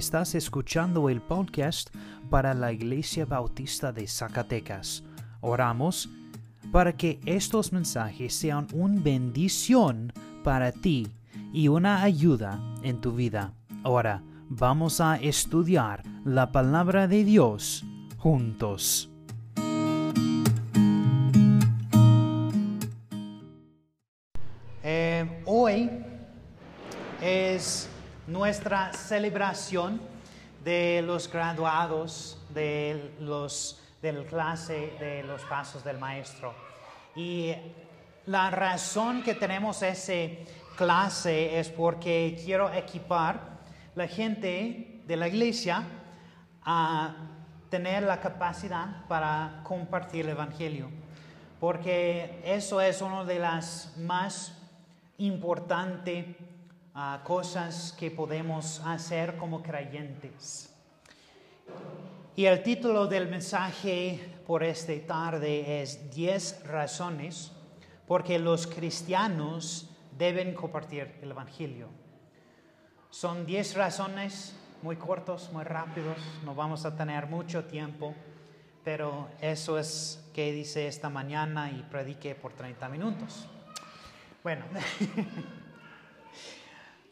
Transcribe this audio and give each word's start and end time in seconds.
Estás 0.00 0.34
escuchando 0.34 1.10
el 1.10 1.20
podcast 1.20 1.94
para 2.30 2.54
la 2.54 2.72
Iglesia 2.72 3.26
Bautista 3.26 3.92
de 3.92 4.08
Zacatecas. 4.08 5.04
Oramos 5.42 6.08
para 6.72 6.94
que 6.96 7.20
estos 7.26 7.70
mensajes 7.74 8.32
sean 8.32 8.66
una 8.72 8.98
bendición 8.98 10.10
para 10.42 10.72
ti 10.72 11.06
y 11.52 11.68
una 11.68 12.02
ayuda 12.02 12.58
en 12.82 13.02
tu 13.02 13.12
vida. 13.12 13.52
Ahora 13.82 14.22
vamos 14.48 15.02
a 15.02 15.16
estudiar 15.16 16.02
la 16.24 16.50
palabra 16.50 17.06
de 17.06 17.22
Dios 17.22 17.84
juntos. 18.16 19.09
Nuestra 28.50 28.92
celebración 28.92 30.00
de 30.64 31.02
los 31.06 31.30
graduados 31.30 32.36
de 32.52 33.14
los 33.20 33.80
del 34.02 34.26
clase 34.26 34.92
de 34.98 35.22
los 35.22 35.40
pasos 35.42 35.84
del 35.84 36.00
maestro. 36.00 36.52
Y 37.14 37.54
la 38.26 38.50
razón 38.50 39.22
que 39.22 39.36
tenemos 39.36 39.84
esa 39.84 40.34
clase 40.76 41.60
es 41.60 41.68
porque 41.68 42.42
quiero 42.44 42.72
equipar 42.72 43.60
la 43.94 44.08
gente 44.08 45.00
de 45.06 45.16
la 45.16 45.28
iglesia 45.28 45.84
a 46.64 47.14
tener 47.68 48.02
la 48.02 48.18
capacidad 48.18 49.06
para 49.06 49.60
compartir 49.62 50.24
el 50.24 50.32
Evangelio. 50.32 50.90
Porque 51.60 52.42
eso 52.44 52.80
es 52.80 53.00
una 53.00 53.22
de 53.22 53.38
las 53.38 53.96
más 53.96 54.58
importantes 55.18 56.26
ah, 57.00 57.20
cosas 57.24 57.94
que 57.98 58.10
podemos 58.10 58.80
hacer 58.84 59.36
como 59.38 59.62
creyentes. 59.62 60.74
Y 62.36 62.44
el 62.44 62.62
título 62.62 63.06
del 63.06 63.28
mensaje 63.28 64.20
por 64.46 64.62
esta 64.62 64.92
tarde 65.06 65.82
es 65.82 66.10
10 66.10 66.66
razones 66.66 67.52
porque 68.06 68.38
los 68.38 68.66
cristianos 68.66 69.88
deben 70.18 70.54
compartir 70.54 71.18
el 71.22 71.30
Evangelio. 71.30 71.88
Son 73.08 73.46
10 73.46 73.76
razones 73.76 74.54
muy 74.82 74.96
cortos, 74.96 75.50
muy 75.52 75.64
rápidos, 75.64 76.18
no 76.44 76.54
vamos 76.54 76.84
a 76.84 76.96
tener 76.96 77.26
mucho 77.26 77.64
tiempo, 77.64 78.14
pero 78.84 79.28
eso 79.40 79.78
es 79.78 80.22
que 80.34 80.52
dice 80.52 80.86
esta 80.86 81.08
mañana 81.08 81.70
y 81.70 81.82
prediqué 81.82 82.34
por 82.34 82.52
30 82.52 82.88
minutos. 82.88 83.46
Bueno, 84.42 84.64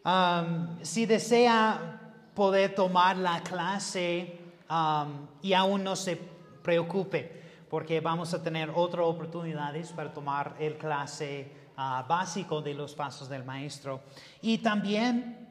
um, 0.09 0.79
si 0.83 1.05
desea 1.07 2.01
poder 2.35 2.75
tomar 2.75 3.17
la 3.17 3.43
clase 3.43 4.39
um, 4.71 5.27
y 5.43 5.53
aún 5.53 5.85
no 5.85 5.97
se 5.97 6.17
preocupe, 6.63 7.43
porque 7.69 8.01
vamos 8.01 8.33
a 8.33 8.43
tener 8.43 8.71
otras 8.75 9.05
oportunidades 9.07 9.93
para 9.93 10.13
tomar 10.13 10.57
el 10.59 10.79
clase 10.79 11.53
uh, 11.77 12.07
básico 12.09 12.63
de 12.63 12.75
los 12.75 12.95
pasos 12.95 13.29
del 13.29 13.45
maestro. 13.45 14.01
Y 14.41 14.59
también 14.59 15.47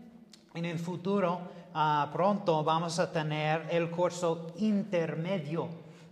en 0.53 0.65
el 0.65 0.79
futuro, 0.79 1.41
uh, 1.75 2.11
pronto, 2.11 2.63
vamos 2.63 2.97
a 2.99 3.11
tener 3.11 3.67
el 3.69 3.91
curso 3.91 4.53
intermedio 4.57 5.69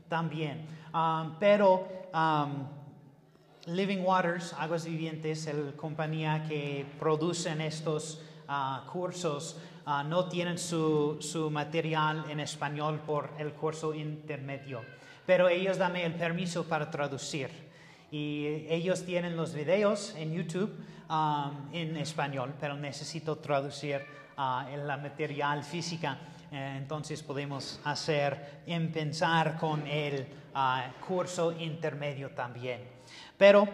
también. 0.08 0.68
Um, 0.94 1.36
pero 1.40 1.88
Living 3.66 4.04
Waters, 4.06 4.54
Aguas 4.59 4.86
Vivientes, 4.86 5.48
la 5.48 5.72
compañía 5.76 6.46
que 6.48 6.86
producen 7.00 7.62
estos 7.62 8.22
uh, 8.48 8.86
cursos, 8.90 9.58
uh, 9.86 10.04
no 10.04 10.28
tienen 10.28 10.58
su, 10.58 11.18
su, 11.20 11.50
material 11.50 12.26
en 12.30 12.40
español 12.40 13.00
por 13.06 13.30
el 13.38 13.54
curso 13.54 13.94
intermedio. 13.94 14.81
Pero 15.25 15.50
ellos 15.50 15.78
dan 15.78 15.96
el 15.96 16.14
permiso 16.14 16.66
para 16.66 16.90
traducir. 16.90 17.50
Y 18.12 18.66
ellos 18.69 19.03
tienen 19.03 19.36
los 19.36 19.53
videos 19.53 20.14
en 20.16 20.34
YouTube 20.34 20.72
um, 21.09 21.74
en 21.74 21.97
español, 21.97 22.53
pero 22.59 22.75
necesito 22.75 23.38
traducir 23.38 24.06
la 24.38 24.98
material 25.02 25.64
física. 25.64 26.18
Eh, 26.52 26.75
entonces 26.78 27.24
podemos 27.24 27.80
hacer, 27.84 28.62
en 28.68 28.92
pensar 28.92 29.58
con 29.58 29.88
el 29.88 30.28
curso 31.06 31.52
intermedio 31.52 32.30
también. 32.31 32.81
Pero 33.38 33.68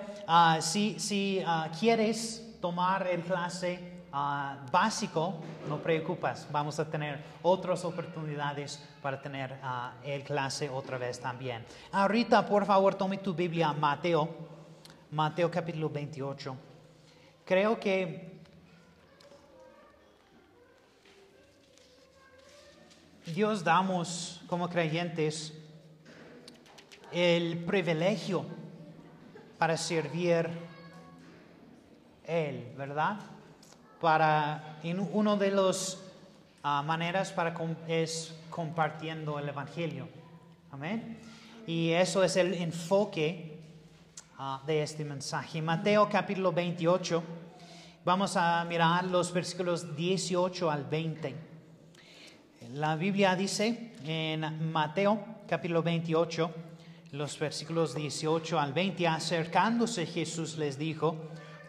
si, 0.62 1.00
si 1.00 1.44
quieres 1.80 2.58
tomar 2.62 3.08
el 3.08 3.22
clase 3.22 3.91
uh, 4.14 4.72
básico, 4.72 5.36
no 5.68 5.78
preocupes, 5.78 6.48
vamos 6.52 6.80
a 6.80 6.90
tener 6.90 7.24
otras 7.42 7.84
oportunidades 7.86 8.84
para 9.02 9.22
tener 9.22 9.58
el 10.04 10.24
clase 10.24 10.70
otra 10.70 10.98
vez 10.98 11.20
también. 11.20 11.66
Ahorita, 11.92 12.46
por 12.46 12.66
favor, 12.66 12.96
tome 12.96 13.18
tu 13.18 13.34
Biblia, 13.34 13.74
Mateo, 13.74 14.30
Mateo 15.12 15.50
capítulo 15.50 15.90
28. 15.90 16.56
Creo 17.46 17.80
que 17.80 18.42
Dios 23.26 23.64
damos 23.64 24.42
como 24.48 24.70
creyentes 24.70 25.54
el 27.12 27.64
privilegio 27.66 28.46
para 29.58 29.78
servir 29.78 30.50
Él, 32.26 32.74
¿verdad? 32.78 33.20
Para, 34.02 34.80
en 34.82 35.00
uno 35.00 35.38
de 35.38 35.52
las 35.52 36.00
uh, 36.64 36.84
maneras 36.84 37.32
para 37.32 37.54
es 37.88 38.34
compartiendo 38.50 39.38
el 39.38 39.48
Evangelio. 39.48 40.08
Amén. 40.72 41.20
Y 41.68 41.92
eso 41.92 42.24
es 42.24 42.36
el 42.36 42.56
enfoque 42.56 43.60
uh, 44.40 44.66
de 44.66 44.82
este 44.82 45.06
mensaje. 45.06 45.62
Mateo 45.62 46.10
capítulo 46.10 46.52
28, 46.52 47.24
vamos 48.04 48.36
a 48.38 48.66
mirar 48.66 49.04
los 49.04 49.32
versículos 49.32 49.96
18 49.96 50.72
al 50.72 50.84
20. 50.86 51.36
La 52.74 52.96
Biblia 52.96 53.36
dice 53.36 53.94
en 54.04 54.72
Mateo 54.72 55.24
capítulo 55.48 55.84
28, 55.84 56.52
los 57.12 57.38
versículos 57.38 57.94
18 57.94 58.60
al 58.60 58.74
20, 58.74 59.08
acercándose 59.08 60.08
Jesús 60.08 60.58
les 60.58 60.80
dijo, 60.80 61.18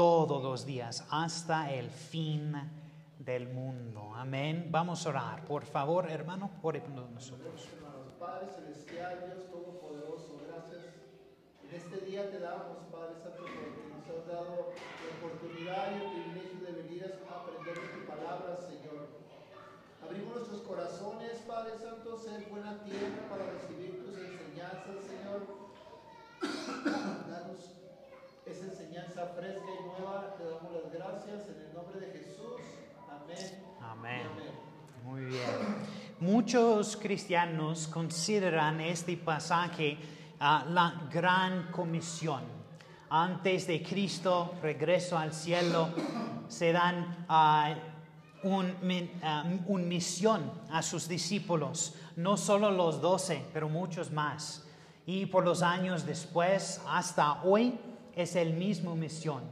todos 0.00 0.42
los 0.42 0.64
días 0.64 1.04
hasta 1.10 1.70
el 1.70 1.90
fin 1.90 2.54
del 3.18 3.52
mundo. 3.52 4.14
Amén. 4.16 4.68
Vamos 4.70 5.04
a 5.04 5.10
orar. 5.10 5.44
Por 5.44 5.66
favor, 5.66 6.10
hermano, 6.10 6.52
ore 6.62 6.80
por 6.80 7.10
nosotros. 7.10 7.68
Padre 8.18 8.48
Celestial, 8.48 9.24
Dios 9.26 9.50
Todopoderoso, 9.50 10.40
gracias. 10.48 10.96
En 11.68 11.76
este 11.76 12.06
día 12.06 12.30
te 12.30 12.40
damos, 12.40 12.78
Padre 12.90 13.12
Santo, 13.22 13.44
porque 13.44 13.92
nos 13.92 14.08
has 14.08 14.26
dado 14.26 14.72
la 14.72 15.10
oportunidad 15.20 15.92
y 15.92 16.00
el 16.00 16.12
privilegio 16.16 16.60
de 16.64 16.72
venir 16.80 17.04
a 17.04 17.36
aprender 17.36 17.76
de 17.76 17.88
tu 18.00 18.06
palabra, 18.08 18.56
Señor. 18.56 19.04
Abrimos 20.02 20.34
nuestros 20.34 20.62
corazones, 20.62 21.44
Padre 21.46 21.76
Santo, 21.76 22.16
ser 22.16 22.48
buena 22.48 22.82
tierra 22.84 23.28
para 23.28 23.52
recibir 23.52 24.00
tus 24.00 24.16
enseñanzas, 24.16 24.96
Señor. 25.04 25.44
Danos 27.28 27.79
esa 28.50 28.64
enseñanza 28.64 29.26
fresca 29.36 29.68
y 29.78 30.00
nueva. 30.00 30.34
Te 30.36 30.44
damos 30.44 30.72
las 30.72 30.92
gracias 30.92 31.48
en 31.48 31.66
el 31.66 31.74
nombre 31.74 32.00
de 32.00 32.18
Jesús. 32.18 32.60
Amén. 33.08 33.64
Amén. 33.80 34.26
Muy 35.04 35.24
bien. 35.24 35.40
Muchos 36.18 36.96
cristianos 36.96 37.86
consideran 37.86 38.80
este 38.80 39.16
pasaje 39.16 39.96
uh, 40.40 40.68
la 40.70 41.08
gran 41.12 41.70
comisión. 41.70 42.42
Antes 43.08 43.66
de 43.66 43.82
Cristo, 43.82 44.54
regreso 44.62 45.16
al 45.18 45.32
cielo, 45.32 45.88
se 46.48 46.72
dan 46.72 47.26
uh, 47.28 48.48
un, 48.48 48.70
uh, 48.70 49.72
un 49.72 49.88
misión 49.88 50.50
a 50.70 50.82
sus 50.82 51.08
discípulos, 51.08 51.94
no 52.16 52.36
solo 52.36 52.70
los 52.70 53.00
doce, 53.00 53.44
pero 53.52 53.68
muchos 53.68 54.10
más. 54.10 54.66
Y 55.06 55.26
por 55.26 55.44
los 55.44 55.62
años 55.62 56.06
después, 56.06 56.80
hasta 56.86 57.42
hoy, 57.42 57.78
es 58.22 58.36
el 58.36 58.54
mismo 58.54 58.96
misión. 58.96 59.42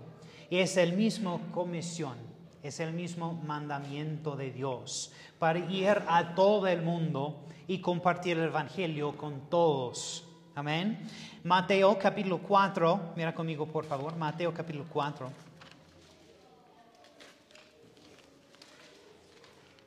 Y 0.51 0.59
es 0.59 0.77
el 0.77 0.95
mismo 0.95 1.41
comisión. 1.53 2.17
Es 2.63 2.81
el 2.81 2.93
mismo 2.93 3.35
mandamiento 3.35 4.37
de 4.37 4.51
Dios 4.51 5.13
para 5.39 5.59
ir 5.59 6.03
a 6.09 6.35
todo 6.35 6.67
el 6.67 6.83
mundo 6.83 7.45
y 7.69 7.81
compartir 7.81 8.37
el 8.39 8.47
Evangelio 8.47 9.17
con 9.17 9.49
todos. 9.49 10.25
Amén. 10.55 10.99
Mateo 11.45 11.97
capítulo 11.99 12.39
4, 12.39 13.13
mira 13.15 13.33
conmigo 13.33 13.67
por 13.67 13.85
favor, 13.85 14.17
Mateo 14.17 14.53
capítulo 14.53 14.87
4. 14.91 15.31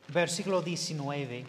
Versículo 0.07 0.61
19. 0.61 1.45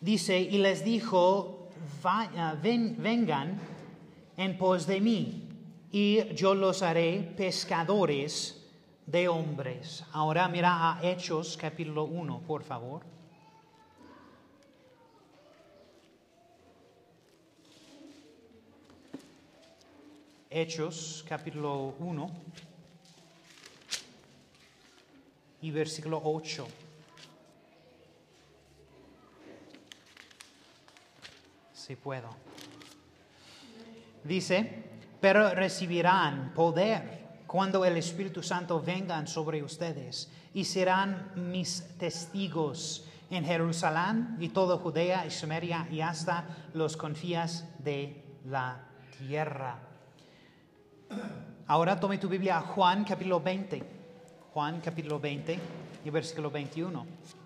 Dice, 0.00 0.40
y 0.40 0.58
les 0.58 0.84
dijo, 0.84 1.61
"Va- 2.04 2.54
ven- 2.62 2.96
vengan 2.98 3.58
en 4.36 4.56
pos 4.58 4.86
de 4.86 5.00
mí, 5.00 5.48
y 5.90 6.34
yo 6.34 6.54
los 6.54 6.82
haré 6.82 7.32
pescadores 7.36 8.58
de 9.06 9.28
hombres. 9.28 10.04
Ahora 10.12 10.48
mira 10.48 10.92
a 10.92 11.00
Hechos 11.02 11.56
capítulo 11.56 12.04
1, 12.04 12.40
por 12.46 12.62
favor. 12.62 13.02
Hechos 20.50 21.24
capítulo 21.28 21.94
1 21.98 22.30
y 25.62 25.70
versículo 25.70 26.20
8. 26.22 26.66
Si 31.82 31.96
puedo. 31.96 32.28
Dice, 34.22 34.84
pero 35.20 35.52
recibirán 35.52 36.54
poder 36.54 37.40
cuando 37.44 37.84
el 37.84 37.96
Espíritu 37.96 38.40
Santo 38.40 38.80
venga 38.80 39.26
sobre 39.26 39.64
ustedes 39.64 40.30
y 40.54 40.62
serán 40.62 41.32
mis 41.34 41.82
testigos 41.98 43.08
en 43.30 43.44
Jerusalén 43.44 44.36
y 44.38 44.50
toda 44.50 44.76
Judea 44.76 45.26
y 45.26 45.32
Samaria 45.32 45.88
y 45.90 46.00
hasta 46.02 46.46
los 46.72 46.96
confías 46.96 47.66
de 47.82 48.22
la 48.44 48.84
tierra. 49.18 49.80
Ahora 51.66 51.98
tome 51.98 52.18
tu 52.18 52.28
Biblia 52.28 52.58
a 52.58 52.60
Juan 52.60 53.02
capítulo 53.02 53.40
20. 53.40 53.82
Juan 54.54 54.80
capítulo 54.80 55.18
20 55.18 55.58
y 56.04 56.10
versículo 56.10 56.48
21. 56.48 57.41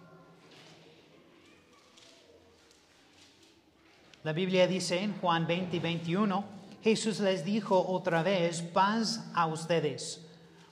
La 4.27 4.33
Biblia 4.33 4.67
dice 4.67 5.01
en 5.01 5.17
Juan 5.21 5.47
20 5.47 5.77
y 5.77 5.79
21, 5.79 6.45
Jesús 6.83 7.21
les 7.21 7.45
dijo 7.45 7.81
otra 7.81 8.25
vez, 8.25 8.61
paz 8.61 9.31
a 9.33 9.47
ustedes. 9.47 10.27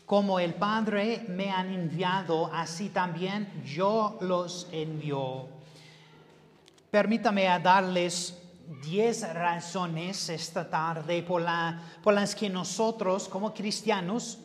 Como 0.05 0.41
el 0.41 0.55
Padre 0.55 1.25
me 1.29 1.53
han 1.53 1.73
enviado, 1.73 2.53
así 2.53 2.89
también 2.89 3.63
yo 3.65 4.19
los 4.23 4.67
envío. 4.73 5.47
Permítame 6.91 7.45
darles 7.63 8.43
diez 8.83 9.23
razones 9.33 10.31
esta 10.31 10.69
tarde 10.69 11.23
por, 11.23 11.45
por 12.03 12.13
las 12.13 12.35
que 12.35 12.51
nosotros 12.51 13.29
como 13.29 13.55
cristianos 13.55 14.41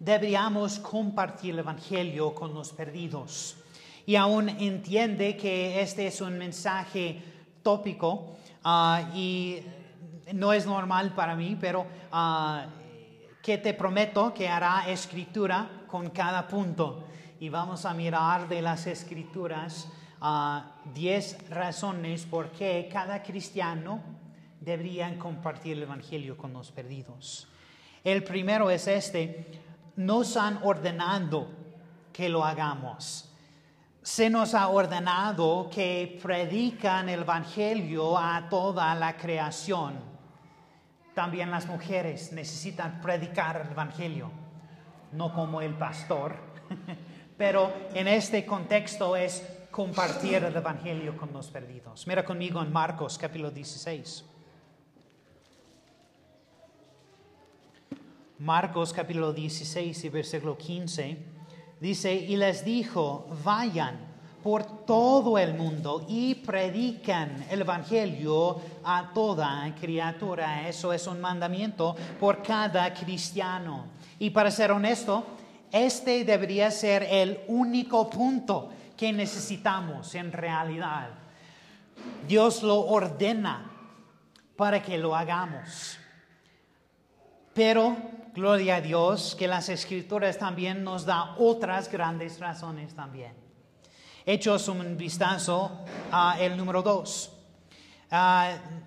deberíamos 0.00 0.80
compartir 0.80 1.52
el 1.52 1.60
Evangelio 1.60 2.34
con 2.34 2.52
los 2.52 2.72
perdidos. 2.72 3.58
Y 4.06 4.16
aún 4.16 4.48
entiende 4.48 5.36
que 5.36 5.80
este 5.80 6.08
es 6.08 6.20
un 6.20 6.36
mensaje 6.36 7.22
tópico 7.62 8.36
ah, 8.64 9.10
y 9.14 9.60
no 10.32 10.52
es 10.52 10.66
normal 10.66 11.14
para 11.14 11.34
mí, 11.34 11.56
pero 11.60 11.86
ah, 12.12 12.66
que 13.42 13.58
te 13.58 13.74
prometo 13.74 14.32
que 14.34 14.48
hará 14.48 14.88
escritura 14.88 15.84
con 15.86 16.10
cada 16.10 16.46
punto. 16.46 17.04
Y 17.40 17.48
vamos 17.48 17.86
a 17.86 17.94
mirar 17.94 18.48
de 18.48 18.60
las 18.60 18.86
escrituras 18.86 19.88
ah, 20.20 20.72
10 20.94 21.50
razones 21.50 22.26
por 22.26 22.50
qué 22.50 22.88
cada 22.92 23.22
cristiano 23.22 24.00
debería 24.60 25.18
compartir 25.18 25.78
el 25.78 25.84
Evangelio 25.84 26.36
con 26.36 26.52
los 26.52 26.70
perdidos. 26.70 27.48
El 28.04 28.22
primero 28.22 28.70
es 28.70 28.86
este, 28.86 29.60
nos 29.96 30.36
han 30.36 30.60
ordenado 30.62 31.48
que 32.12 32.28
lo 32.28 32.44
hagamos. 32.44 33.29
Se 34.10 34.28
nos 34.28 34.54
ha 34.54 34.66
ordenado 34.66 35.70
que 35.72 36.18
predican 36.20 37.08
el 37.08 37.20
Evangelio 37.20 38.18
a 38.18 38.48
toda 38.48 38.92
la 38.96 39.16
creación. 39.16 40.00
También 41.14 41.48
las 41.48 41.66
mujeres 41.66 42.32
necesitan 42.32 43.00
predicar 43.00 43.60
el 43.64 43.70
Evangelio, 43.70 44.32
no 45.12 45.32
como 45.32 45.60
el 45.60 45.74
pastor, 45.74 46.34
pero 47.38 47.72
en 47.94 48.08
este 48.08 48.44
contexto 48.44 49.14
es 49.14 49.46
compartir 49.70 50.42
el 50.42 50.56
Evangelio 50.56 51.16
con 51.16 51.32
los 51.32 51.48
perdidos. 51.48 52.04
Mira 52.08 52.24
conmigo 52.24 52.60
en 52.60 52.72
Marcos 52.72 53.16
capítulo 53.16 53.52
16. 53.52 54.24
Marcos 58.40 58.92
capítulo 58.92 59.32
16 59.32 60.04
y 60.04 60.08
versículo 60.08 60.58
15 60.58 61.29
dice, 61.80 62.14
y 62.14 62.36
les 62.36 62.64
dijo, 62.64 63.26
vayan 63.42 64.10
por 64.42 64.84
todo 64.86 65.36
el 65.38 65.54
mundo 65.54 66.06
y 66.08 66.34
predican 66.36 67.44
el 67.50 67.62
Evangelio 67.62 68.60
a 68.84 69.10
toda 69.12 69.74
criatura. 69.78 70.68
Eso 70.68 70.92
es 70.92 71.06
un 71.06 71.20
mandamiento 71.20 71.96
por 72.18 72.42
cada 72.42 72.92
cristiano. 72.94 73.86
Y 74.18 74.30
para 74.30 74.50
ser 74.50 74.72
honesto, 74.72 75.24
este 75.72 76.24
debería 76.24 76.70
ser 76.70 77.06
el 77.10 77.40
único 77.48 78.08
punto 78.08 78.70
que 78.96 79.12
necesitamos 79.12 80.14
en 80.14 80.32
realidad. 80.32 81.10
Dios 82.26 82.62
lo 82.62 82.80
ordena 82.80 83.70
para 84.56 84.82
que 84.82 84.98
lo 84.98 85.14
hagamos. 85.14 85.98
Pero, 87.54 87.96
gloria 88.34 88.76
a 88.76 88.80
Dios, 88.80 89.34
que 89.38 89.48
las 89.48 89.68
escrituras 89.68 90.38
también 90.38 90.84
nos 90.84 91.04
da 91.04 91.34
otras 91.38 91.90
grandes 91.90 92.38
razones 92.38 92.94
también. 92.94 93.32
Hechos 94.24 94.68
un 94.68 94.96
vistazo 94.96 95.84
a 96.12 96.40
el 96.40 96.56
número 96.56 96.82
2. 96.82 97.32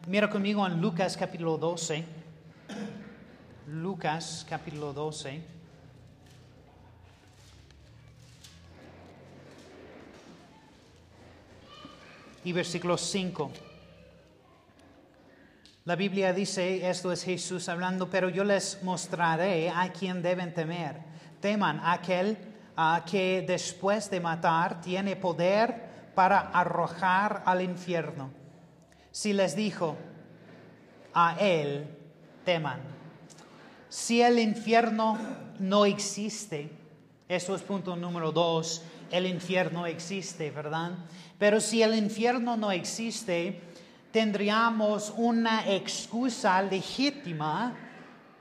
mira 0.08 0.30
conmigo 0.30 0.66
en 0.66 0.80
Lucas 0.80 1.18
capítulo 1.18 1.58
12. 1.58 2.06
Lucas 3.68 4.46
capítulo 4.50 4.94
12. 4.94 5.42
Y 12.46 12.52
versículo 12.52 12.98
5. 12.98 13.73
La 15.86 15.98
Biblia 15.98 16.32
dice, 16.32 16.90
esto 16.90 17.12
es 17.12 17.26
Jesús 17.26 17.68
hablando, 17.68 18.10
pero 18.10 18.30
yo 18.30 18.46
les 18.46 18.82
mostraré 18.84 19.70
a 19.70 19.92
quien 19.92 20.22
deben 20.22 20.54
temer. 20.54 20.96
Teman 21.42 21.78
a 21.82 21.92
aquel 21.92 22.38
ah, 22.78 23.04
que 23.06 23.44
después 23.46 24.10
de 24.10 24.22
matar 24.22 24.80
tiene 24.80 25.18
poder 25.18 26.12
para 26.16 26.40
arrojar 26.40 27.44
al 27.46 27.62
infierno. 27.62 28.32
Si 29.12 29.34
les 29.34 29.58
dijo, 29.58 29.98
a 31.14 31.36
él 31.38 31.86
teman. 32.46 32.80
Si 33.90 34.22
el 34.22 34.40
infierno 34.40 35.18
no 35.60 35.86
existe, 35.86 36.72
eso 37.28 37.56
es 37.56 37.62
punto 37.62 37.98
número 37.98 38.32
dos, 38.32 38.84
el 39.12 39.28
infierno 39.28 39.86
existe, 39.86 40.50
¿verdad? 40.50 40.92
Pero 41.38 41.60
si 41.60 41.84
el 41.84 41.94
infierno 41.94 42.56
no 42.56 42.72
existe, 42.72 43.62
tendríamos 44.14 45.12
una 45.18 45.68
excusa 45.68 46.62
legítima 46.62 47.74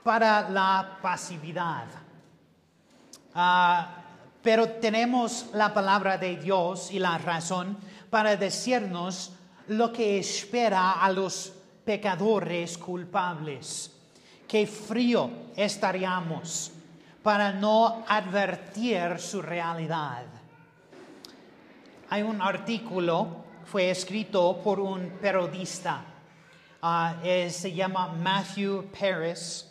para 0.03 0.47
la 0.47 0.99
pasividad. 1.01 1.85
Ah, 3.33 3.95
pero 4.43 4.69
tenemos 4.69 5.47
la 5.53 5.73
palabra 5.73 6.19
de 6.19 6.37
Dios 6.37 6.91
y 6.91 6.99
la 6.99 7.17
razón 7.17 7.75
para 8.11 8.35
decirnos 8.35 9.31
lo 9.69 9.91
que 9.91 10.19
espera 10.19 10.91
a 10.91 11.11
los 11.11 11.51
pecadores 11.83 12.77
culpables. 12.77 13.91
Qué 14.47 14.67
frío 14.67 15.31
estaríamos 15.55 16.71
para 17.23 17.51
no 17.51 18.03
advertir 18.07 19.17
su 19.17 19.41
realidad. 19.41 20.25
Hay 22.11 22.21
un 22.21 22.39
artículo 22.43 23.42
fue 23.65 23.89
escrito 23.89 24.59
por 24.63 24.79
un 24.79 25.09
periodista. 25.21 26.05
ah, 26.81 27.15
se 27.49 27.73
llama 27.73 28.07
Matthew 28.09 28.89
Paris, 28.91 29.69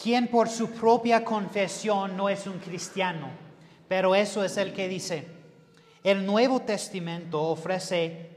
quien 0.00 0.28
por 0.28 0.48
su 0.48 0.70
propia 0.70 1.24
confesión 1.24 2.16
no 2.16 2.28
es 2.28 2.46
un 2.46 2.58
cristiano, 2.58 3.28
pero 3.88 4.14
eso 4.14 4.44
es 4.44 4.56
el 4.56 4.72
que 4.72 4.88
dice. 4.88 5.26
El 6.02 6.24
Nuevo 6.24 6.60
Testamento 6.60 7.42
ofrece 7.42 8.30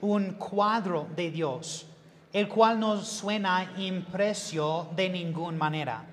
un 0.00 0.32
cuadro 0.32 1.06
de 1.14 1.30
Dios 1.30 1.86
el 2.34 2.48
cual 2.48 2.80
no 2.80 3.00
suena 3.00 3.74
imprecio 3.78 4.88
de 4.96 5.08
ninguna 5.08 5.56
manera. 5.56 6.04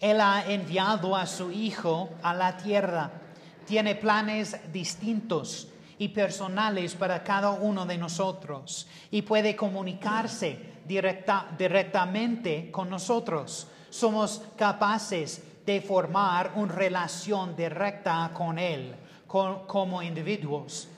Él 0.00 0.20
ha 0.20 0.44
enviado 0.44 1.14
a 1.14 1.24
su 1.24 1.52
Hijo 1.52 2.10
a 2.20 2.34
la 2.34 2.56
tierra. 2.56 3.12
Tiene 3.64 3.94
planes 3.94 4.56
distintos 4.72 5.68
y 5.98 6.08
personales 6.08 6.94
para 6.94 7.22
cada 7.22 7.50
uno 7.50 7.86
de 7.86 7.96
nosotros 7.98 8.86
y 9.10 9.22
puede 9.22 9.56
comunicarse 9.56 10.58
directa, 10.86 11.48
directamente 11.56 12.70
con 12.70 12.90
nosotros. 12.90 13.68
Somos 13.90 14.42
capaces 14.56 15.42
de 15.64 15.80
formar 15.80 16.52
una 16.54 16.72
relación 16.72 17.56
directa 17.56 18.30
con 18.32 18.58
Él 18.58 18.94
como 19.26 20.02
individuos. 20.02 20.88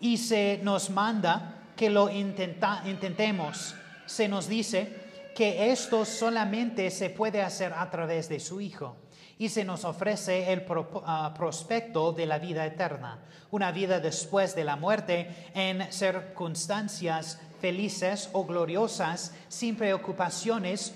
Y 0.00 0.16
se 0.16 0.60
nos 0.62 0.90
manda 0.90 1.62
que 1.76 1.90
lo 1.90 2.10
intentemos. 2.10 3.74
Se 4.06 4.28
nos 4.28 4.48
dice 4.48 5.04
que 5.34 5.70
esto 5.72 6.04
solamente 6.04 6.90
se 6.90 7.10
puede 7.10 7.42
hacer 7.42 7.72
a 7.72 7.90
través 7.90 8.28
de 8.28 8.40
su 8.40 8.60
Hijo. 8.60 8.96
Y 9.38 9.48
se 9.48 9.64
nos 9.64 9.84
ofrece 9.84 10.52
el 10.52 10.64
ah, 11.04 11.34
prospecto 11.36 12.12
de 12.12 12.26
la 12.26 12.38
vida 12.38 12.64
eterna, 12.64 13.18
una 13.50 13.72
vida 13.72 14.00
después 14.00 14.54
de 14.54 14.64
la 14.64 14.76
muerte 14.76 15.50
en 15.54 15.90
circunstancias 15.92 17.40
felices 17.60 18.30
o 18.32 18.44
gloriosas, 18.44 19.34
sin 19.48 19.76
preocupaciones, 19.76 20.94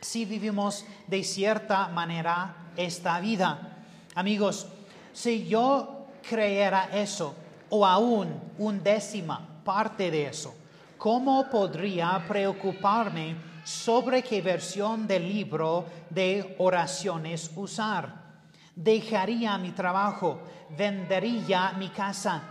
si 0.00 0.24
vivimos 0.24 0.84
de 1.06 1.22
cierta 1.24 1.88
manera 1.88 2.54
esta 2.76 3.20
vida. 3.20 3.78
Amigos, 4.14 4.66
si 5.12 5.46
yo 5.46 6.06
creyera 6.28 6.90
eso, 6.92 7.34
o 7.70 7.86
aún 7.86 8.28
un 8.58 8.82
décima 8.82 9.46
parte 9.64 10.10
de 10.10 10.26
eso, 10.26 10.54
¿cómo 10.98 11.48
podría 11.48 12.24
preocuparme 12.26 13.36
sobre 13.64 14.22
qué 14.22 14.42
versión 14.42 15.06
del 15.06 15.28
libro 15.28 15.86
de 16.08 16.56
oraciones 16.58 17.50
usar? 17.56 18.14
Dejaría 18.74 19.58
mi 19.58 19.72
trabajo, 19.72 20.40
vendería 20.76 21.72
mi 21.78 21.88
casa, 21.88 22.42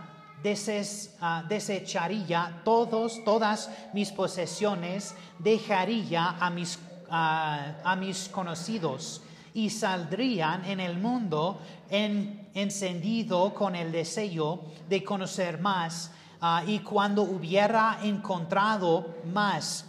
ah, 1.20 1.44
desecharía 1.48 2.60
todos, 2.64 3.24
todas 3.24 3.70
mis 3.92 4.10
posesiones, 4.12 5.14
dejaría 5.38 6.36
a 6.38 6.50
mis, 6.50 6.78
ah, 7.10 7.74
a 7.84 7.96
mis 7.96 8.28
conocidos 8.28 9.22
y 9.52 9.70
saldrían 9.70 10.64
en 10.64 10.80
el 10.80 10.98
mundo 10.98 11.60
encendido 11.90 13.52
con 13.52 13.74
el 13.74 13.90
deseo 13.90 14.64
de 14.88 15.02
conocer 15.02 15.60
más 15.60 16.12
Ah, 16.42 16.62
y 16.66 16.78
cuando 16.78 17.22
hubiera 17.22 17.98
encontrado 18.02 19.16
más, 19.30 19.84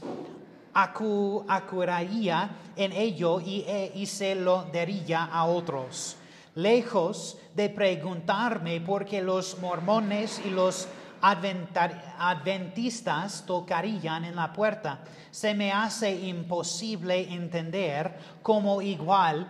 acudiría 0.73 2.49
en 2.75 2.91
ello 2.91 3.39
e, 3.39 3.93
y, 3.95 4.05
se 4.05 4.35
lo 4.35 4.65
daría 4.71 5.23
a 5.25 5.45
otros. 5.45 6.17
Lejos 6.55 7.37
de 7.55 7.69
preguntarme 7.69 8.81
por 8.81 9.05
qué 9.05 9.21
los 9.21 9.57
mormones 9.59 10.41
y 10.45 10.49
los 10.49 10.89
adventistas 11.21 13.45
tocarían 13.45 14.25
en 14.25 14.35
la 14.35 14.51
puerta, 14.51 14.99
se 15.29 15.53
me 15.53 15.71
hace 15.71 16.11
imposible 16.11 17.31
entender 17.33 18.17
cómo 18.41 18.81
igual 18.81 19.47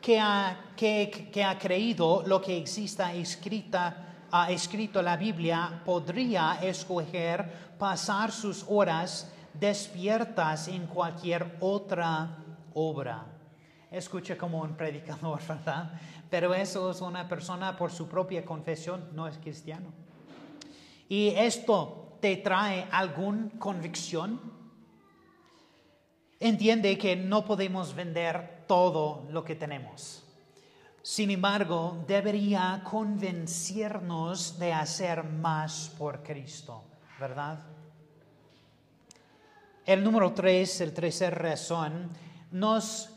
que 0.00 0.18
ha, 0.18 0.58
que 0.76 1.44
ha 1.46 1.58
creído 1.58 2.22
lo 2.26 2.40
que 2.40 2.56
exista 2.56 3.12
escrita 3.12 4.06
ha 4.32 4.50
escrito 4.50 5.02
la 5.02 5.16
Biblia 5.16 5.82
podría 5.84 6.58
escoger 6.62 7.74
pasar 7.78 8.30
sus 8.30 8.64
horas 8.68 9.28
despiertas 9.54 10.68
en 10.68 10.86
cualquier 10.86 11.56
otra 11.60 12.36
obra. 12.74 13.26
Escucha 13.90 14.36
como 14.36 14.60
un 14.60 14.76
predicador, 14.76 15.40
¿verdad? 15.48 15.92
Pero 16.30 16.54
eso 16.54 16.90
es 16.90 17.00
una 17.00 17.28
persona 17.28 17.76
por 17.76 17.90
su 17.90 18.08
propia 18.08 18.44
confesión, 18.44 19.08
no 19.12 19.26
es 19.26 19.38
cristiano. 19.38 19.92
¿Y 21.08 21.28
esto 21.30 22.16
te 22.20 22.36
trae 22.36 22.86
alguna 22.90 23.50
convicción? 23.58 24.40
Entiende 26.38 26.96
que 26.96 27.16
no 27.16 27.44
podemos 27.44 27.94
vender 27.94 28.64
todo 28.66 29.26
lo 29.30 29.44
que 29.44 29.56
tenemos. 29.56 30.24
Sin 31.02 31.30
embargo, 31.30 32.04
debería 32.06 32.82
convencernos 32.88 34.58
de 34.58 34.72
hacer 34.72 35.24
más 35.24 35.92
por 35.98 36.22
Cristo, 36.22 36.84
¿verdad? 37.18 37.58
El 39.90 40.04
número 40.04 40.32
tres, 40.32 40.80
el 40.82 40.94
tercer 40.94 41.36
razón, 41.36 42.10
nos 42.52 43.10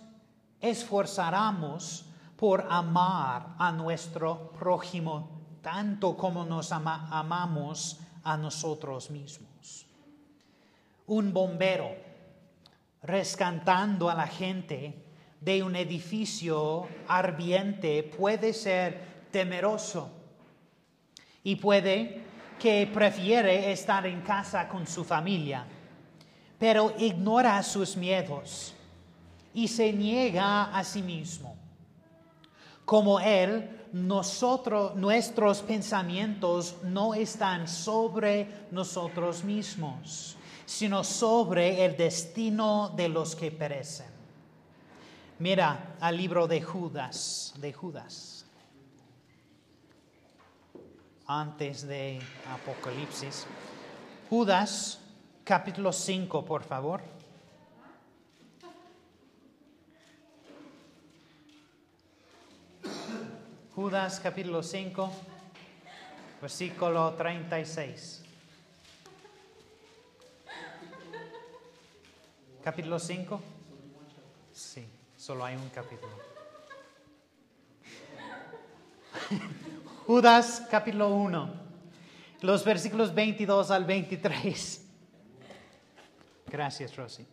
esforzaremos 0.59 2.03
por 2.35 2.65
amar 2.67 3.49
a 3.59 3.71
nuestro 3.71 4.49
prójimo 4.57 5.59
tanto 5.61 6.17
como 6.17 6.43
nos 6.45 6.71
amamos 6.71 7.99
a 8.23 8.37
nosotros 8.37 9.11
mismos. 9.11 9.85
Un 11.05 11.31
bombero 11.31 11.91
rescatando 13.03 14.09
a 14.09 14.15
la 14.15 14.25
gente 14.25 14.95
de 15.39 15.61
un 15.61 15.75
edificio 15.75 16.87
ardiente 17.07 18.01
puede 18.01 18.51
ser 18.51 19.27
temeroso 19.29 20.09
y 21.43 21.55
puede 21.55 22.23
que 22.57 22.89
prefiere 22.91 23.71
estar 23.71 24.07
en 24.07 24.21
casa 24.21 24.67
con 24.67 24.87
su 24.87 25.03
familia, 25.03 25.67
pero 26.63 26.93
ignora 26.97 27.61
sus 27.61 27.97
miedos 27.97 28.73
y 29.53 29.67
se 29.67 29.91
niega 29.91 30.73
a 30.73 30.81
sí 30.85 31.01
mismo. 31.01 31.57
Como 32.85 33.19
Él, 33.19 33.81
nosotros, 33.91 34.95
nuestros 34.95 35.61
pensamientos 35.61 36.77
no 36.83 37.15
están 37.15 37.67
sobre 37.67 38.47
nosotros 38.71 39.43
mismos, 39.43 40.37
sino 40.65 41.03
sobre 41.03 41.83
el 41.83 41.97
destino 41.97 42.93
de 42.95 43.09
los 43.09 43.35
que 43.35 43.51
perecen. 43.51 44.07
Mira 45.39 45.97
al 45.99 46.15
libro 46.15 46.47
de 46.47 46.61
Judas, 46.61 47.55
de 47.57 47.73
Judas. 47.73 48.45
Antes 51.27 51.85
de 51.85 52.21
Apocalipsis. 52.49 53.47
Judas, 54.29 55.02
capítulo 55.43 55.91
5, 55.91 56.45
por 56.45 56.63
favor. 56.63 57.01
Judas 63.75 64.19
capítulo 64.19 64.61
5, 64.61 65.11
versículo 66.41 67.13
36. 67.13 68.23
Capítulo 72.63 72.99
5. 72.99 73.41
Sí. 74.53 74.87
Solo 75.17 75.45
hay 75.45 75.55
un 75.55 75.69
capítulo. 75.69 76.11
Judas 80.05 80.67
capítulo 80.69 81.09
1, 81.15 81.53
los 82.41 82.65
versículos 82.65 83.13
22 83.13 83.71
al 83.71 83.85
23. 83.85 84.82
Gracias, 86.53 86.95
Rosy. 86.95 87.25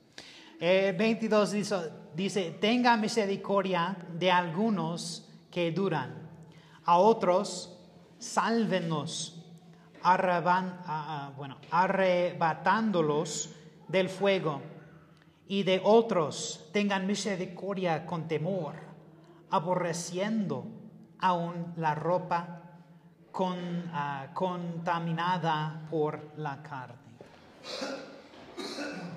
22 0.58 1.52
dice, 1.52 1.76
dice, 2.14 2.56
tenga 2.58 2.96
misericordia 2.96 3.94
de 4.18 4.30
algunos 4.30 5.28
que 5.50 5.70
duran, 5.72 6.26
a 6.86 6.96
otros 6.96 7.78
sálvenos, 8.18 9.44
bueno, 11.36 11.58
arrebatándolos 11.70 13.54
del 13.88 14.08
fuego 14.08 14.62
y 15.48 15.64
de 15.64 15.82
otros 15.84 16.70
tengan 16.72 17.06
misericordia 17.06 18.06
con 18.06 18.26
temor, 18.26 18.72
aborreciendo 19.50 20.64
aún 21.18 21.74
la 21.76 21.94
ropa 21.94 22.62
ah, 23.92 24.28
contaminada 24.32 25.86
por 25.90 26.38
la 26.38 26.62
carne. 26.62 26.96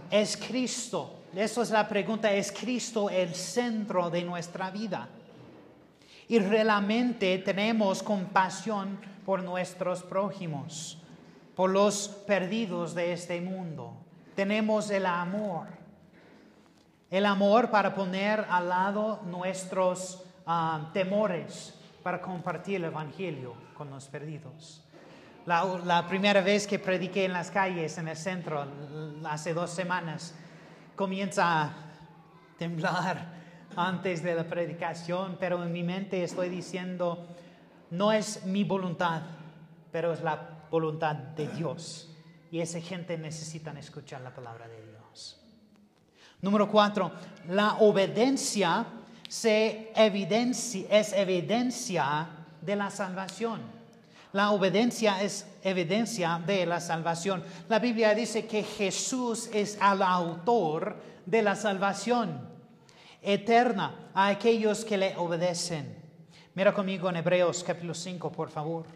¿Es 0.09 0.37
Cristo? 0.37 1.19
Eso 1.35 1.61
es 1.61 1.71
la 1.71 1.87
pregunta. 1.87 2.31
¿Es 2.31 2.51
Cristo 2.51 3.09
el 3.09 3.33
centro 3.33 4.09
de 4.09 4.23
nuestra 4.23 4.69
vida? 4.69 5.07
Y 6.27 6.39
realmente 6.39 7.37
tenemos 7.39 8.03
compasión 8.03 8.99
por 9.25 9.43
nuestros 9.43 10.03
prójimos, 10.03 10.97
por 11.55 11.69
los 11.69 12.07
perdidos 12.27 12.93
de 12.93 13.13
este 13.13 13.41
mundo. 13.41 13.93
Tenemos 14.35 14.89
el 14.89 15.05
amor 15.05 15.83
el 17.13 17.27
amor 17.27 17.69
para 17.69 17.93
poner 17.93 18.43
al 18.49 18.69
lado 18.69 19.19
nuestros 19.25 20.23
ah, 20.47 20.89
temores, 20.93 21.79
para 22.01 22.19
compartir 22.19 22.77
el 22.77 22.85
Evangelio 22.85 23.53
con 23.75 23.91
los 23.91 24.07
perdidos. 24.07 24.83
La, 25.45 26.05
primera 26.07 26.39
vez 26.39 26.65
que 26.65 26.79
prediqué 26.79 27.25
en 27.25 27.33
las 27.33 27.51
calles, 27.51 27.97
en 27.97 28.07
el 28.07 28.15
centro, 28.15 28.65
hace 29.25 29.53
dos 29.53 29.71
semanas, 29.71 30.33
comienza 30.95 31.63
a 31.63 31.73
temblar 32.57 33.27
antes 33.75 34.23
de 34.23 34.35
la 34.35 34.45
predicación, 34.45 35.35
pero 35.37 35.61
en 35.61 35.73
mi 35.73 35.83
mente 35.83 36.23
estoy 36.23 36.47
diciendo, 36.47 37.27
no 37.91 38.13
es 38.13 38.45
mi 38.45 38.63
voluntad, 38.63 39.23
pero 39.91 40.13
es 40.13 40.21
la 40.21 40.67
voluntad 40.71 41.15
de 41.15 41.47
Dios. 41.49 42.09
Y 42.49 42.61
esa 42.61 42.79
gente 42.79 43.17
necesita 43.17 43.77
escuchar 43.77 44.21
la 44.21 44.33
palabra 44.33 44.67
de 44.69 44.81
Dios. 44.85 45.41
Número 46.41 46.69
cuatro, 46.69 47.11
la 47.49 47.77
obediencia 47.79 48.85
se 49.27 49.91
evidencia, 49.95 50.87
es 50.89 51.11
evidencia 51.11 52.27
de 52.61 52.75
la 52.77 52.89
salvación. 52.89 53.72
La 54.33 54.49
obediencia 54.49 55.21
es 55.21 55.45
evidencia 55.61 56.41
de 56.43 56.65
la 56.65 56.79
salvación. 56.79 57.43
La 57.69 57.77
Biblia 57.77 58.15
dice 58.15 58.47
que 58.47 58.63
Jesús 58.63 59.47
es 59.53 59.75
el 59.75 60.01
autor 60.01 60.95
de 61.23 61.43
la 61.43 61.55
salvación 61.55 62.41
eterna 63.21 64.09
a 64.11 64.29
aquellos 64.29 64.83
que 64.85 64.97
le 64.97 65.15
obedecen. 65.17 65.95
Mira 66.55 66.73
conmigo 66.73 67.07
en 67.11 67.17
Hebreos 67.17 67.63
capítulo 67.63 67.93
5, 67.93 68.31
por 68.31 68.49
favor. 68.49 68.87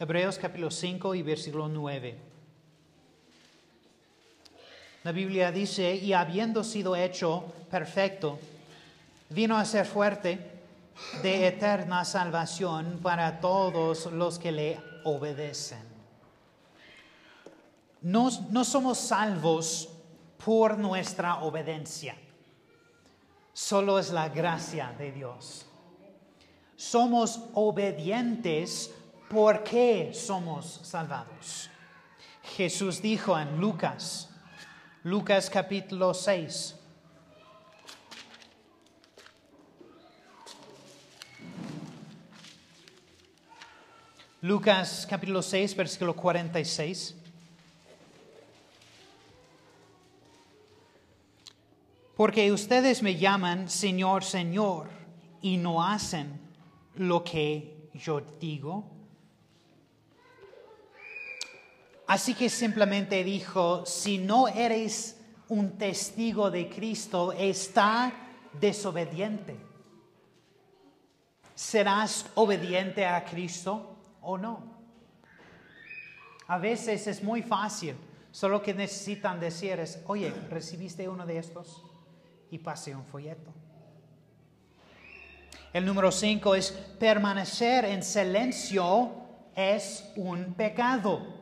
Hebreos 0.00 0.38
capítulo 0.38 0.70
5 0.70 1.14
y 1.16 1.22
versículo 1.22 1.68
9. 1.68 2.31
La 5.04 5.10
Biblia 5.10 5.50
dice, 5.50 5.96
y 5.96 6.12
habiendo 6.12 6.62
sido 6.62 6.94
hecho 6.94 7.44
perfecto, 7.68 8.38
vino 9.30 9.56
a 9.56 9.64
ser 9.64 9.84
fuerte 9.84 10.60
de 11.22 11.48
eterna 11.48 12.04
salvación 12.04 13.00
para 13.02 13.40
todos 13.40 14.06
los 14.06 14.38
que 14.38 14.52
le 14.52 14.80
obedecen. 15.04 15.82
No, 18.02 18.30
no 18.50 18.64
somos 18.64 18.98
salvos 18.98 19.88
por 20.44 20.78
nuestra 20.78 21.42
obediencia, 21.42 22.16
solo 23.52 23.98
es 23.98 24.10
la 24.10 24.28
gracia 24.28 24.94
de 24.98 25.10
Dios. 25.10 25.66
Somos 26.76 27.40
obedientes 27.54 28.92
porque 29.28 30.12
somos 30.14 30.80
salvados. 30.82 31.70
Jesús 32.56 33.00
dijo 33.00 33.38
en 33.38 33.60
Lucas, 33.60 34.31
Lucas 35.04 35.50
capítulo 35.50 36.14
6, 36.14 36.76
Lucas 44.42 45.06
capítulo 45.10 45.42
6, 45.42 45.74
versículo 45.76 46.14
46. 46.14 47.16
Porque 52.16 52.52
ustedes 52.52 53.02
me 53.02 53.16
llaman 53.16 53.68
Señor, 53.68 54.22
Señor, 54.22 54.88
y 55.40 55.56
no 55.56 55.84
hacen 55.84 56.40
lo 56.94 57.24
que 57.24 57.88
yo 57.94 58.20
digo. 58.20 59.01
Así 62.06 62.34
que 62.34 62.48
simplemente 62.48 63.24
dijo, 63.24 63.86
si 63.86 64.18
no 64.18 64.48
eres 64.48 65.20
un 65.48 65.78
testigo 65.78 66.50
de 66.50 66.68
Cristo, 66.68 67.32
está 67.32 68.12
desobediente. 68.60 69.56
¿Serás 71.54 72.26
obediente 72.34 73.06
a 73.06 73.24
Cristo 73.24 73.96
o 74.20 74.36
no? 74.36 74.72
A 76.48 76.58
veces 76.58 77.06
es 77.06 77.22
muy 77.22 77.42
fácil, 77.42 77.96
solo 78.30 78.62
que 78.62 78.74
necesitan 78.74 79.38
decir 79.38 79.82
oye, 80.06 80.30
¿recibiste 80.50 81.08
uno 81.08 81.24
de 81.24 81.38
estos? 81.38 81.82
Y 82.50 82.58
pase 82.58 82.94
un 82.94 83.04
folleto. 83.06 83.50
El 85.72 85.86
número 85.86 86.12
cinco 86.12 86.54
es 86.54 86.70
permanecer 86.70 87.86
en 87.86 88.02
silencio 88.02 89.22
es 89.54 90.10
un 90.16 90.54
pecado. 90.54 91.41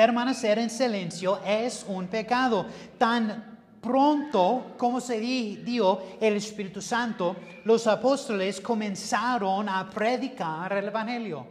Permanecer 0.00 0.58
en 0.58 0.68
silencio 0.68 1.40
es 1.42 1.82
un 1.88 2.06
pecado. 2.08 2.66
Tan 2.98 3.56
pronto 3.80 4.74
como 4.76 5.00
se 5.00 5.18
di- 5.18 5.56
dio 5.64 6.02
el 6.20 6.36
Espíritu 6.36 6.82
Santo, 6.82 7.34
los 7.64 7.86
apóstoles 7.86 8.60
comenzaron 8.60 9.70
a 9.70 9.88
predicar 9.88 10.70
el 10.74 10.88
Evangelio. 10.88 11.46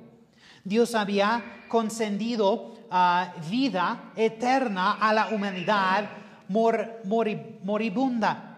Dios 0.63 0.93
había 0.93 1.63
concedido 1.67 2.75
ah, 2.91 3.33
vida 3.49 4.11
eterna 4.15 4.97
a 5.01 5.11
la 5.11 5.29
humanidad 5.29 6.07
mor- 6.47 7.01
mori- 7.03 7.57
moribunda. 7.63 8.54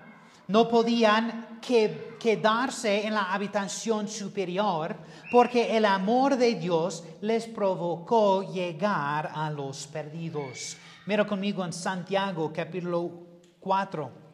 No 0.47 0.67
podían 0.67 1.59
que- 1.61 2.15
quedarse 2.19 3.05
en 3.05 3.13
la 3.13 3.33
habitación 3.33 4.07
superior 4.07 4.95
porque 5.31 5.75
el 5.77 5.85
amor 5.85 6.37
de 6.37 6.55
Dios 6.55 7.03
les 7.21 7.45
provocó 7.47 8.43
llegar 8.51 9.31
a 9.33 9.49
los 9.51 9.87
perdidos. 9.87 10.77
Mira 11.05 11.25
conmigo 11.27 11.63
en 11.63 11.73
Santiago 11.73 12.51
capítulo 12.53 13.11
4. 13.59 14.26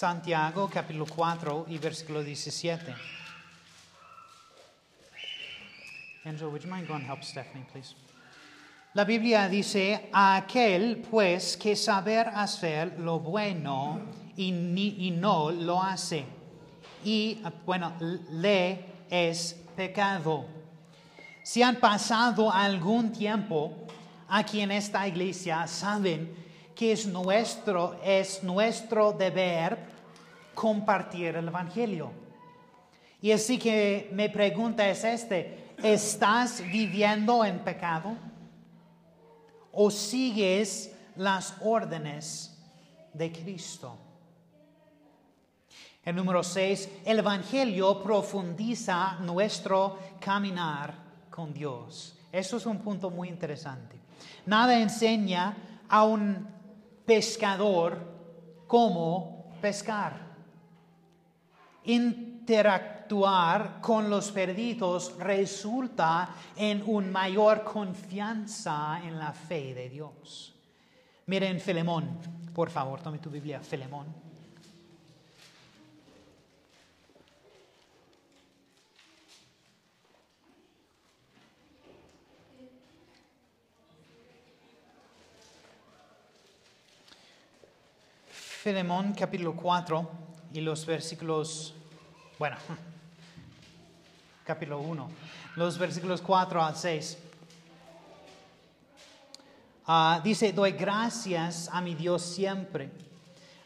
Santiago 0.00 0.68
capítulo 0.68 1.06
4 1.06 1.64
y 1.70 1.78
versículo 1.78 2.22
17. 2.22 2.94
Angel, 6.26 6.48
would 6.48 6.62
you 6.62 6.68
mind 6.70 6.86
going 6.86 7.00
help 7.00 7.22
Stephanie, 7.24 7.64
please? 7.72 7.94
La 8.92 9.04
Biblia 9.04 9.48
dice, 9.48 10.10
a 10.12 10.36
aquel 10.36 10.98
pues 11.10 11.56
que 11.56 11.74
saber 11.74 12.28
hacer 12.28 12.98
lo 12.98 13.20
bueno 13.20 14.00
y, 14.36 14.50
ni- 14.52 14.96
y 15.06 15.10
no 15.12 15.50
lo 15.50 15.82
hace, 15.82 16.26
y 17.02 17.40
bueno, 17.64 17.94
le 18.32 18.84
es 19.08 19.54
pecado. 19.74 20.44
Si 21.42 21.62
han 21.62 21.76
pasado 21.76 22.52
algún 22.52 23.12
tiempo 23.12 23.72
aquí 24.28 24.60
en 24.60 24.72
esta 24.72 25.08
iglesia, 25.08 25.66
saben 25.66 26.44
que 26.76 26.92
es 26.92 27.06
nuestro, 27.06 27.98
es 28.04 28.42
nuestro 28.42 29.12
deber 29.12 29.78
compartir 30.54 31.34
el 31.34 31.48
Evangelio. 31.48 32.12
Y 33.22 33.32
así 33.32 33.58
que 33.58 34.10
mi 34.12 34.28
pregunta 34.28 34.86
es 34.88 35.02
este, 35.02 35.72
¿estás 35.82 36.60
viviendo 36.60 37.44
en 37.44 37.60
pecado? 37.60 38.14
¿O 39.72 39.90
sigues 39.90 40.94
las 41.16 41.54
órdenes 41.62 42.56
de 43.14 43.32
Cristo? 43.32 43.96
El 46.04 46.14
número 46.14 46.44
6, 46.44 46.88
el 47.06 47.18
Evangelio 47.18 48.02
profundiza 48.02 49.14
nuestro 49.20 49.98
caminar 50.20 50.94
con 51.30 51.52
Dios. 51.54 52.16
Eso 52.30 52.58
es 52.58 52.66
un 52.66 52.78
punto 52.78 53.10
muy 53.10 53.28
interesante. 53.28 53.96
Nada 54.44 54.78
enseña 54.78 55.56
a 55.88 56.04
un 56.04 56.55
pescador 57.06 57.98
cómo 58.66 59.54
pescar. 59.60 60.26
Interactuar 61.84 63.80
con 63.80 64.10
los 64.10 64.32
perdidos 64.32 65.16
resulta 65.18 66.28
en 66.56 66.82
una 66.86 67.06
mayor 67.06 67.62
confianza 67.64 69.00
en 69.04 69.18
la 69.18 69.32
fe 69.32 69.72
de 69.72 69.88
Dios. 69.88 70.52
Miren 71.26 71.60
Filemón, 71.60 72.18
por 72.52 72.70
favor, 72.70 73.00
tome 73.00 73.18
tu 73.18 73.30
Biblia, 73.30 73.60
Filemón. 73.60 74.25
Filemón 88.66 89.14
capítulo 89.14 89.54
4 89.54 90.10
y 90.52 90.60
los 90.60 90.84
versículos, 90.84 91.72
bueno, 92.36 92.56
capítulo 94.44 94.80
1, 94.80 95.08
los 95.54 95.78
versículos 95.78 96.20
4 96.20 96.64
al 96.64 96.74
6. 96.74 97.18
Ah, 99.86 100.20
dice, 100.24 100.52
doy 100.52 100.72
gracias 100.72 101.70
a 101.72 101.80
mi 101.80 101.94
Dios 101.94 102.22
siempre, 102.22 102.90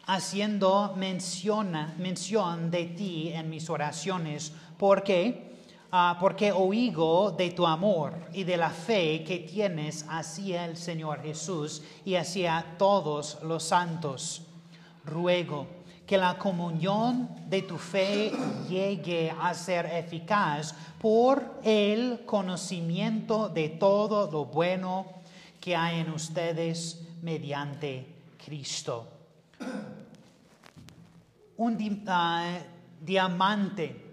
haciendo 0.04 0.92
menciona, 0.98 1.94
mención 1.96 2.70
de 2.70 2.84
ti 2.84 3.32
en 3.32 3.48
mis 3.48 3.70
oraciones, 3.70 4.52
porque, 4.76 5.56
ah, 5.92 6.18
porque 6.20 6.52
oigo 6.52 7.30
de 7.30 7.52
tu 7.52 7.66
amor 7.66 8.12
y 8.34 8.44
de 8.44 8.58
la 8.58 8.68
fe 8.68 9.24
que 9.24 9.38
tienes 9.38 10.04
hacia 10.10 10.66
el 10.66 10.76
Señor 10.76 11.22
Jesús 11.22 11.82
y 12.04 12.16
hacia 12.16 12.76
todos 12.76 13.38
los 13.42 13.62
santos. 13.62 14.46
Ruego 15.04 15.66
que 16.10 16.18
la 16.18 16.36
comunión 16.36 17.28
de 17.48 17.62
tu 17.62 17.78
fe 17.78 18.32
llegue 18.68 19.30
a 19.30 19.54
ser 19.54 19.86
eficaz 19.86 20.74
por 21.00 21.60
el 21.62 22.24
conocimiento 22.26 23.48
de 23.48 23.68
todo 23.68 24.28
lo 24.28 24.46
bueno 24.46 25.06
que 25.60 25.76
hay 25.76 26.00
en 26.00 26.10
ustedes 26.10 27.00
mediante 27.22 28.06
Cristo. 28.44 29.06
Un 31.58 32.04
ah, 32.08 32.58
diamante 33.00 34.04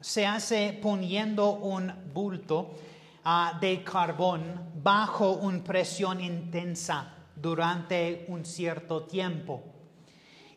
se 0.00 0.26
hace 0.26 0.78
poniendo 0.80 1.54
un 1.54 1.92
bulto 2.14 2.76
ah, 3.24 3.58
de 3.60 3.82
carbón 3.82 4.70
bajo 4.80 5.32
una 5.32 5.64
presión 5.64 6.20
intensa 6.20 7.12
durante 7.34 8.26
un 8.28 8.44
cierto 8.44 9.02
tiempo. 9.02 9.73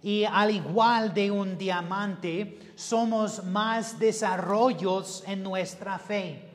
Y 0.07 0.23
al 0.23 0.51
igual 0.51 1.13
de 1.13 1.29
un 1.29 1.57
diamante, 1.57 2.71
somos 2.75 3.43
más 3.43 3.99
desarrollos 3.99 5.21
en 5.27 5.43
nuestra 5.43 5.99
fe. 5.99 6.49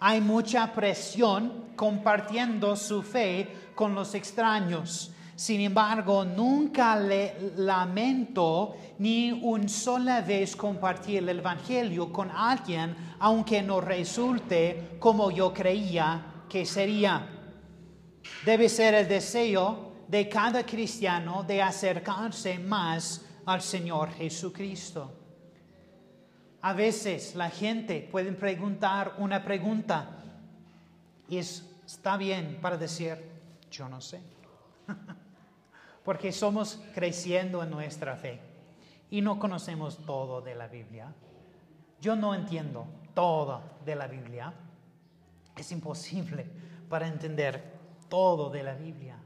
Hay 0.00 0.20
mucha 0.20 0.70
presión 0.74 1.70
compartiendo 1.74 2.76
su 2.76 3.02
fe 3.02 3.70
con 3.74 3.94
los 3.94 4.14
extraños. 4.14 5.10
Sin 5.34 5.62
embargo, 5.62 6.26
nunca 6.26 6.94
le 6.96 7.52
lamento 7.56 8.76
ni 8.98 9.32
una 9.32 9.66
sola 9.66 10.20
vez 10.20 10.54
compartir 10.54 11.22
el 11.26 11.38
Evangelio 11.38 12.12
con 12.12 12.30
alguien, 12.30 12.94
aunque 13.18 13.62
no 13.62 13.80
resulte 13.80 14.98
como 14.98 15.30
yo 15.30 15.54
creía 15.54 16.44
que 16.50 16.66
sería. 16.66 17.30
Debe 18.44 18.68
ser 18.68 18.92
el 18.92 19.08
deseo 19.08 19.87
de 20.08 20.28
cada 20.28 20.64
cristiano 20.64 21.44
de 21.44 21.62
acercarse 21.62 22.58
más 22.58 23.24
al 23.44 23.60
Señor 23.60 24.10
Jesucristo. 24.12 25.12
A 26.62 26.72
veces 26.72 27.34
la 27.34 27.50
gente 27.50 28.08
puede 28.10 28.32
preguntar 28.32 29.14
una 29.18 29.44
pregunta 29.44 30.08
y 31.28 31.36
es, 31.36 31.64
está 31.86 32.16
bien 32.16 32.58
para 32.60 32.76
decir, 32.76 33.22
yo 33.70 33.88
no 33.88 34.00
sé. 34.00 34.20
Porque 36.04 36.32
somos 36.32 36.80
creciendo 36.94 37.62
en 37.62 37.70
nuestra 37.70 38.16
fe 38.16 38.40
y 39.10 39.20
no 39.20 39.38
conocemos 39.38 39.98
todo 40.06 40.40
de 40.40 40.54
la 40.54 40.68
Biblia. 40.68 41.12
Yo 42.00 42.16
no 42.16 42.34
entiendo 42.34 42.86
todo 43.14 43.60
de 43.84 43.94
la 43.94 44.06
Biblia. 44.06 44.54
Es 45.54 45.70
imposible 45.70 46.46
para 46.88 47.06
entender 47.06 47.78
todo 48.08 48.48
de 48.48 48.62
la 48.62 48.74
Biblia. 48.74 49.17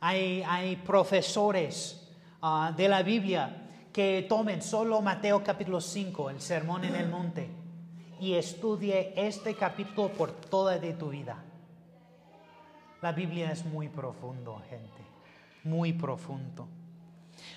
Hay, 0.00 0.42
hay 0.46 0.76
profesores 0.76 2.08
ah, 2.40 2.72
de 2.76 2.88
la 2.88 3.02
Biblia 3.02 3.68
que 3.92 4.26
tomen 4.28 4.62
solo 4.62 5.00
Mateo 5.00 5.42
capítulo 5.42 5.80
5, 5.80 6.30
el 6.30 6.40
sermón 6.40 6.84
en 6.84 6.94
el 6.94 7.08
monte, 7.08 7.50
y 8.20 8.34
estudie 8.34 9.12
este 9.16 9.54
capítulo 9.54 10.08
por 10.12 10.30
toda 10.32 10.78
de 10.78 10.92
tu 10.92 11.08
vida. 11.08 11.42
La 13.02 13.12
Biblia 13.12 13.50
es 13.50 13.64
muy 13.64 13.88
profundo, 13.88 14.62
gente, 14.68 15.02
muy 15.64 15.92
profundo. 15.92 16.68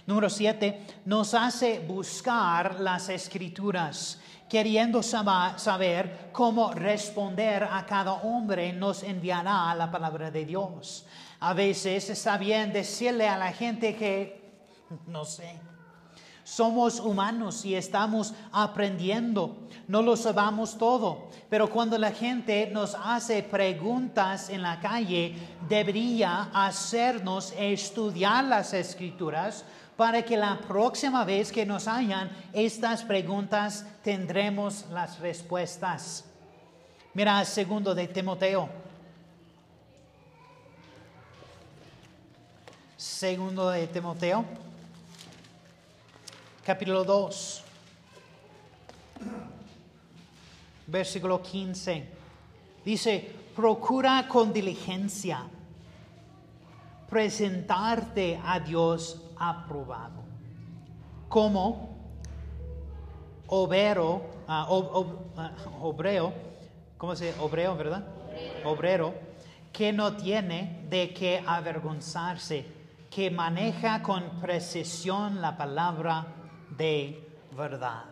Número 0.07 0.29
7, 0.29 0.85
nos 1.05 1.33
hace 1.33 1.79
buscar 1.79 2.79
las 2.79 3.09
escrituras, 3.09 4.19
queriendo 4.49 5.03
saber 5.03 6.29
cómo 6.31 6.73
responder 6.73 7.63
a 7.63 7.85
cada 7.85 8.13
hombre, 8.13 8.73
nos 8.73 9.03
enviará 9.03 9.73
la 9.75 9.91
palabra 9.91 10.31
de 10.31 10.45
Dios. 10.45 11.05
A 11.41 11.53
veces 11.53 12.09
está 12.09 12.37
bien 12.37 12.71
decirle 12.71 13.27
a 13.27 13.37
la 13.37 13.51
gente 13.51 13.95
que 13.95 14.41
no 15.07 15.25
sé. 15.25 15.59
Somos 16.43 16.99
humanos 16.99 17.65
y 17.65 17.75
estamos 17.75 18.33
aprendiendo. 18.51 19.67
No 19.87 20.01
lo 20.01 20.17
sabemos 20.17 20.77
todo. 20.77 21.29
Pero 21.49 21.69
cuando 21.69 21.97
la 21.97 22.11
gente 22.11 22.69
nos 22.71 22.95
hace 22.95 23.43
preguntas 23.43 24.49
en 24.49 24.61
la 24.61 24.79
calle, 24.79 25.35
debería 25.69 26.49
hacernos 26.53 27.53
estudiar 27.57 28.43
las 28.43 28.73
escrituras 28.73 29.63
para 29.95 30.23
que 30.23 30.35
la 30.35 30.59
próxima 30.59 31.23
vez 31.23 31.51
que 31.51 31.65
nos 31.65 31.87
hayan 31.87 32.29
estas 32.53 33.03
preguntas 33.03 33.85
tendremos 34.03 34.85
las 34.91 35.19
respuestas. 35.19 36.25
Mira, 37.13 37.45
segundo 37.45 37.93
de 37.93 38.07
Timoteo. 38.07 38.80
Segundo 43.01 43.71
de 43.71 43.87
Timoteo, 43.87 44.45
capítulo 46.63 47.03
2, 47.03 47.63
versículo 50.85 51.41
15. 51.41 52.05
Dice, 52.85 53.31
procura 53.55 54.27
con 54.27 54.53
diligencia 54.53 55.41
presentarte 57.09 58.39
a 58.45 58.59
Dios 58.59 59.19
aprobado, 59.35 60.21
como 61.27 61.97
obrero, 63.47 64.21
ob- 64.47 64.91
ob- 64.91 65.51
obreo, 65.81 66.31
¿cómo 66.99 67.15
se 67.15 67.25
dice? 67.25 67.39
Obreo, 67.39 67.75
¿verdad? 67.75 68.05
Obrero, 68.63 69.15
que 69.73 69.91
no 69.91 70.15
tiene 70.15 70.85
de 70.87 71.11
qué 71.15 71.43
avergonzarse, 71.47 72.79
que 73.11 73.29
maneja 73.29 74.01
con 74.01 74.39
precisión 74.39 75.41
la 75.41 75.57
palabra 75.57 76.27
de 76.69 77.21
verdad. 77.57 78.05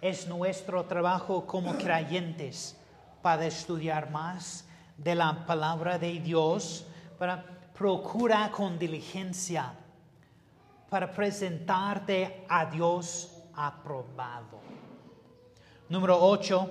Es 0.00 0.26
nuestro 0.26 0.86
trabajo 0.86 1.46
como 1.46 1.76
creyentes 1.76 2.74
para 3.20 3.44
estudiar 3.44 4.10
más 4.10 4.66
de 4.96 5.14
la 5.14 5.44
palabra 5.44 5.98
de 5.98 6.20
Dios, 6.20 6.86
para 7.18 7.44
procurar 7.76 8.50
con 8.50 8.78
diligencia, 8.78 9.74
para 10.88 11.12
presentarte 11.12 12.46
a 12.48 12.64
Dios 12.64 13.30
aprobado. 13.54 14.58
Número 15.90 16.18
8. 16.18 16.70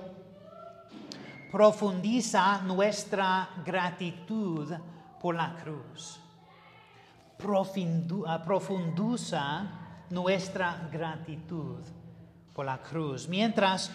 Profundiza 1.52 2.62
nuestra 2.62 3.48
gratitud 3.64 4.74
por 5.20 5.36
la 5.36 5.54
cruz. 5.62 6.23
Ah, 8.26 8.42
profundiza 8.44 9.70
nuestra 10.10 10.88
gratitud 10.90 11.80
por 12.54 12.64
la 12.64 12.78
cruz. 12.78 13.28
Mientras 13.28 13.90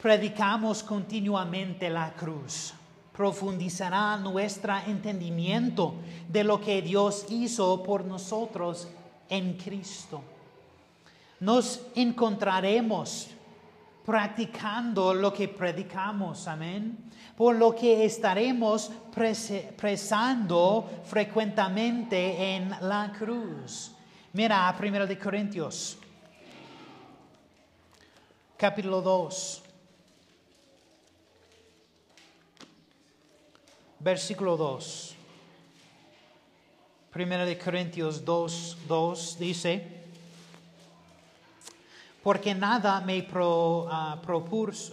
predicamos 0.00 0.82
continuamente 0.82 1.88
la 1.90 2.12
cruz, 2.12 2.74
profundizará 3.12 4.16
nuestro 4.18 4.76
entendimiento 4.86 5.94
de 6.28 6.44
lo 6.44 6.60
que 6.60 6.82
Dios 6.82 7.26
hizo 7.30 7.82
por 7.82 8.04
nosotros 8.04 8.86
en 9.28 9.54
Cristo. 9.54 10.22
Nos 11.40 11.80
encontraremos 11.94 13.28
practicando 14.06 15.12
lo 15.12 15.32
que 15.32 15.48
predicamos, 15.48 16.46
amén. 16.46 17.10
Por 17.36 17.56
lo 17.56 17.74
que 17.74 18.04
estaremos 18.04 18.88
presando 19.76 20.88
frecuentemente 21.04 22.54
en 22.54 22.70
la 22.82 23.12
cruz. 23.18 23.90
Mira, 24.32 24.72
1 24.78 25.06
de 25.06 25.18
Corintios, 25.18 25.98
capítulo 28.56 29.02
2, 29.02 29.62
versículo 33.98 34.56
2. 34.56 35.16
1 37.12 37.46
de 37.46 37.58
Corintios 37.58 38.24
2, 38.24 38.78
2 38.86 39.38
dice, 39.40 39.95
porque 42.26 42.56
nada 42.56 43.00
me 43.02 43.24
ah, 43.88 44.20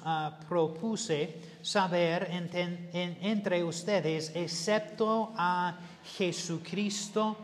ah, 0.05 0.37
propuse 0.47 1.41
saber 1.63 2.29
entre 2.29 3.63
ustedes 3.63 4.31
excepto 4.35 5.33
a 5.35 5.73
Jesucristo 6.15 7.35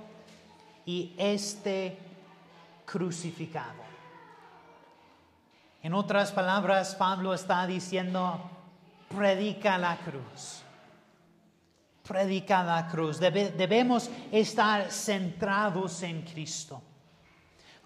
y 0.85 1.15
este 1.17 1.97
crucificado. 2.85 3.81
En 5.81 5.95
otras 5.95 6.31
palabras, 6.33 6.93
Pablo 6.93 7.33
está 7.33 7.65
diciendo, 7.65 8.39
predica 9.07 9.79
la 9.79 9.97
cruz, 9.97 10.61
predica 12.07 12.61
la 12.61 12.87
cruz. 12.87 13.19
Debe- 13.19 13.53
debemos 13.57 14.07
estar 14.31 14.91
centrados 14.91 16.03
en 16.03 16.21
Cristo. 16.21 16.79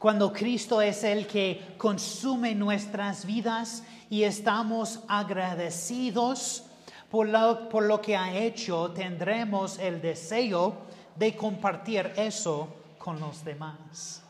Cuando 0.04 0.34
Cristo 0.34 0.82
es 0.82 1.06
el 1.06 1.26
que 1.26 1.76
consume 1.78 2.54
nuestras 2.54 3.26
vidas 3.26 3.86
y 4.10 4.24
estamos 4.24 5.00
agradecidos 5.08 6.66
por 7.10 7.30
lo, 7.30 7.70
por 7.70 7.84
lo 7.86 8.02
que 8.02 8.18
ha 8.18 8.36
hecho, 8.36 8.92
tendremos 8.92 9.80
el 9.80 10.02
deseo 10.02 10.76
de 11.16 11.38
compartir 11.38 12.12
eso 12.18 12.68
con 12.98 13.18
los 13.18 13.46
demás. 13.46 14.22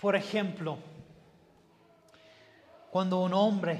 Por 0.00 0.16
ejemplo, 0.16 0.76
cuando 2.90 3.20
un 3.20 3.32
hombre 3.32 3.78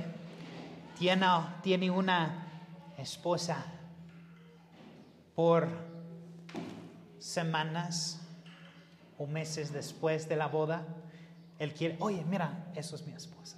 tiene, 0.96 1.26
tiene 1.60 1.90
una 1.90 2.46
esposa 2.96 3.66
por 5.34 5.66
semanas 7.18 8.20
o 9.18 9.26
meses 9.26 9.72
después 9.72 10.28
de 10.28 10.36
la 10.36 10.46
boda, 10.48 10.84
él 11.58 11.72
quiere, 11.72 11.96
oye, 12.00 12.24
mira, 12.24 12.70
eso 12.74 12.96
es 12.96 13.06
mi 13.06 13.12
esposa. 13.12 13.56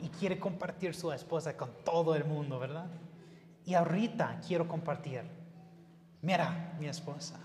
Y 0.00 0.08
quiere 0.08 0.38
compartir 0.38 0.94
su 0.94 1.12
esposa 1.12 1.56
con 1.56 1.70
todo 1.84 2.14
el 2.14 2.24
mundo, 2.24 2.58
¿verdad? 2.58 2.86
Y 3.66 3.74
ahorita 3.74 4.40
quiero 4.46 4.66
compartir, 4.66 5.22
mira, 6.22 6.74
mi 6.78 6.86
esposa, 6.86 7.38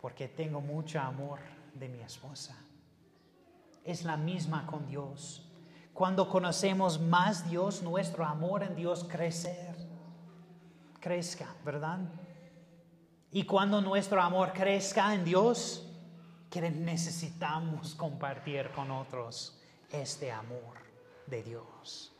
porque 0.00 0.28
tengo 0.28 0.60
mucho 0.60 1.00
amor 1.00 1.38
de 1.74 1.88
mi 1.88 2.00
esposa. 2.00 2.56
Es 3.84 4.04
la 4.04 4.16
misma 4.16 4.66
con 4.66 4.86
Dios. 4.86 5.48
Cuando 5.92 6.28
conocemos 6.28 7.00
más 7.00 7.48
Dios, 7.48 7.82
nuestro 7.82 8.24
amor 8.24 8.62
en 8.62 8.74
Dios 8.74 9.04
crecer, 9.04 9.76
crezca, 11.00 11.54
¿verdad? 11.64 12.00
Y 13.32 13.44
cuando 13.44 13.80
nuestro 13.80 14.22
amor 14.22 14.52
crezca 14.52 15.14
en 15.14 15.24
Dios, 15.24 15.86
que 16.50 16.70
necesitamos 16.70 17.94
compartir 17.94 18.70
con 18.70 18.90
otros 18.90 19.58
este 19.90 20.30
amor 20.32 20.78
de 21.26 21.42
Dios. 21.42 22.12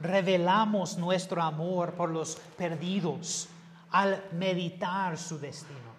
Revelamos 0.00 0.98
nuestro 0.98 1.40
amor 1.42 1.94
por 1.94 2.10
los 2.10 2.36
perdidos 2.58 3.48
al 3.90 4.22
meditar 4.32 5.16
su 5.16 5.38
destino. 5.38 5.94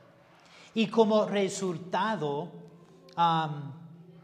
Y 0.73 0.87
como 0.87 1.25
resultado, 1.25 2.51
am, 3.15 3.73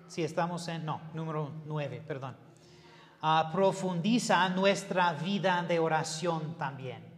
si 0.07 0.23
estamos 0.23 0.67
en, 0.67 0.85
no, 0.85 1.01
número 1.13 1.49
nueve, 1.65 2.03
perdón, 2.05 2.35
ah, 3.21 3.49
profundiza 3.51 4.49
nuestra 4.49 5.13
vida 5.13 5.63
de 5.63 5.79
oración 5.79 6.55
también. 6.57 7.11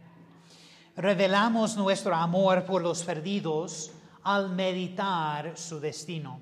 Revelamos 0.96 1.76
nuestro 1.76 2.14
amor 2.14 2.64
por 2.64 2.80
los 2.80 3.02
perdidos 3.02 3.90
al 4.22 4.50
meditar 4.50 5.56
su 5.58 5.80
destino. 5.80 6.38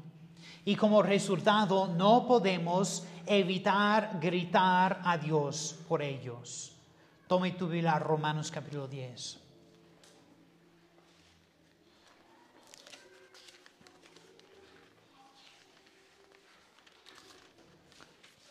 Y 0.64 0.76
como 0.76 1.02
resultado 1.02 1.88
no 1.88 2.26
podemos 2.26 3.04
evitar 3.26 4.18
gritar 4.20 5.00
a 5.04 5.16
Dios 5.16 5.76
por 5.88 6.02
ellos. 6.02 6.76
Tome 7.26 7.52
tu 7.52 7.66
Biblia, 7.66 7.98
Romanos 7.98 8.50
capítulo 8.50 8.86
10. 8.86 9.38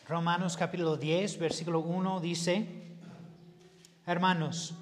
Romanos 0.08 0.56
capítulo 0.56 0.96
10, 0.96 1.38
versículo 1.38 1.78
1 1.78 2.20
dice, 2.20 2.66
hermanos, 4.04 4.74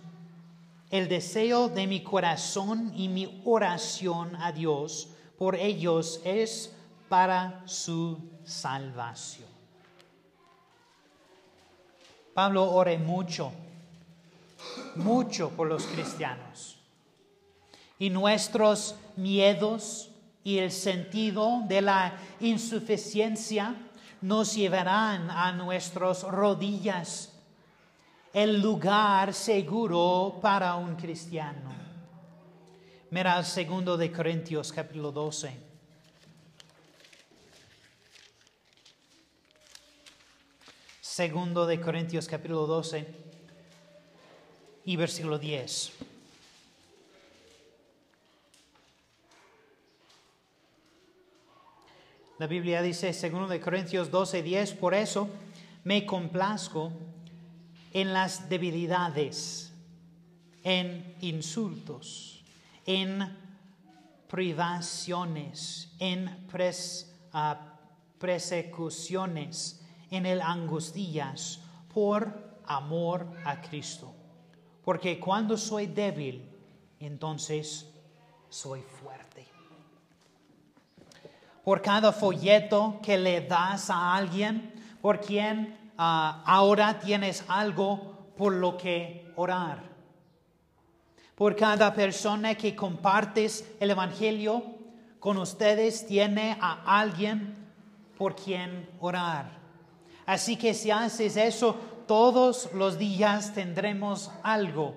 el 0.90 1.08
deseo 1.08 1.68
de 1.68 1.86
mi 1.86 2.02
corazón 2.02 2.92
y 2.96 3.08
mi 3.08 3.42
oración 3.44 4.36
a 4.36 4.52
Dios 4.52 5.08
por 5.38 5.54
ellos 5.56 6.20
es 6.24 6.74
para 7.08 7.62
su 7.66 8.18
salvación. 8.44 9.48
Pablo 12.34 12.70
ore 12.70 12.98
mucho, 12.98 13.52
mucho 14.96 15.50
por 15.50 15.68
los 15.68 15.84
cristianos. 15.86 16.78
Y 17.98 18.10
nuestros 18.10 18.94
miedos 19.16 20.10
y 20.44 20.58
el 20.58 20.72
sentido 20.72 21.62
de 21.66 21.82
la 21.82 22.14
insuficiencia 22.40 23.74
nos 24.20 24.54
llevarán 24.54 25.30
a 25.30 25.52
nuestras 25.52 26.22
rodillas, 26.22 27.29
el 28.32 28.60
lugar 28.60 29.34
seguro 29.34 30.38
para 30.40 30.76
un 30.76 30.94
cristiano. 30.94 31.74
Mira 33.10 33.36
el 33.38 33.44
segundo 33.44 33.96
de 33.96 34.12
Corintios 34.12 34.72
capítulo 34.72 35.10
12. 35.10 35.52
Segundo 41.00 41.66
de 41.66 41.80
Corintios 41.80 42.28
capítulo 42.28 42.66
12 42.66 43.06
y 44.84 44.96
versículo 44.96 45.38
10. 45.38 45.92
La 52.38 52.46
Biblia 52.46 52.80
dice, 52.80 53.12
segundo 53.12 53.48
de 53.48 53.60
Corintios 53.60 54.10
12, 54.10 54.42
10, 54.42 54.72
por 54.74 54.94
eso 54.94 55.28
me 55.84 56.06
complazco 56.06 56.90
en 57.92 58.12
las 58.12 58.48
debilidades, 58.48 59.72
en 60.62 61.16
insultos, 61.20 62.44
en 62.86 63.36
privaciones, 64.28 65.92
en 65.98 66.46
pres- 66.48 67.06
ah, 67.32 67.78
persecuciones, 68.18 69.80
en 70.10 70.26
el 70.26 70.40
angustias, 70.40 71.60
por 71.92 72.58
amor 72.66 73.26
a 73.44 73.60
Cristo. 73.60 74.14
Porque 74.84 75.18
cuando 75.18 75.56
soy 75.56 75.86
débil, 75.86 76.48
entonces 77.00 77.86
soy 78.48 78.82
fuerte. 78.82 79.46
Por 81.64 81.82
cada 81.82 82.12
folleto 82.12 83.00
que 83.02 83.18
le 83.18 83.40
das 83.42 83.90
a 83.90 84.14
alguien, 84.14 84.72
por 85.02 85.20
quien 85.20 85.76
ahora 86.02 86.98
tienes 86.98 87.44
algo 87.48 88.32
por 88.36 88.54
lo 88.54 88.76
que 88.76 89.32
orar. 89.36 89.82
Por 91.34 91.56
cada 91.56 91.92
persona 91.92 92.54
que 92.54 92.74
compartes 92.74 93.70
el 93.80 93.90
Evangelio 93.90 94.64
con 95.18 95.36
ustedes, 95.36 96.06
tiene 96.06 96.56
a 96.60 96.98
alguien 96.98 97.68
por 98.16 98.34
quien 98.34 98.88
orar. 99.00 99.58
Así 100.24 100.56
que 100.56 100.72
si 100.72 100.90
haces 100.90 101.36
eso, 101.36 101.76
todos 102.06 102.72
los 102.72 102.98
días 102.98 103.52
tendremos 103.52 104.30
algo 104.42 104.94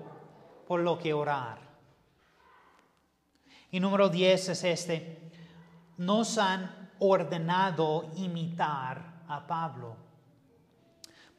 por 0.68 0.80
lo 0.80 0.98
que 0.98 1.13
orar. 1.13 1.58
Y 3.72 3.80
número 3.80 4.08
10 4.08 4.50
es 4.50 4.63
este. 4.63 5.32
Nos 5.98 6.38
han 6.38 6.92
ordenado 7.00 8.10
imitar 8.16 9.24
a 9.28 9.46
Pablo. 9.46 10.03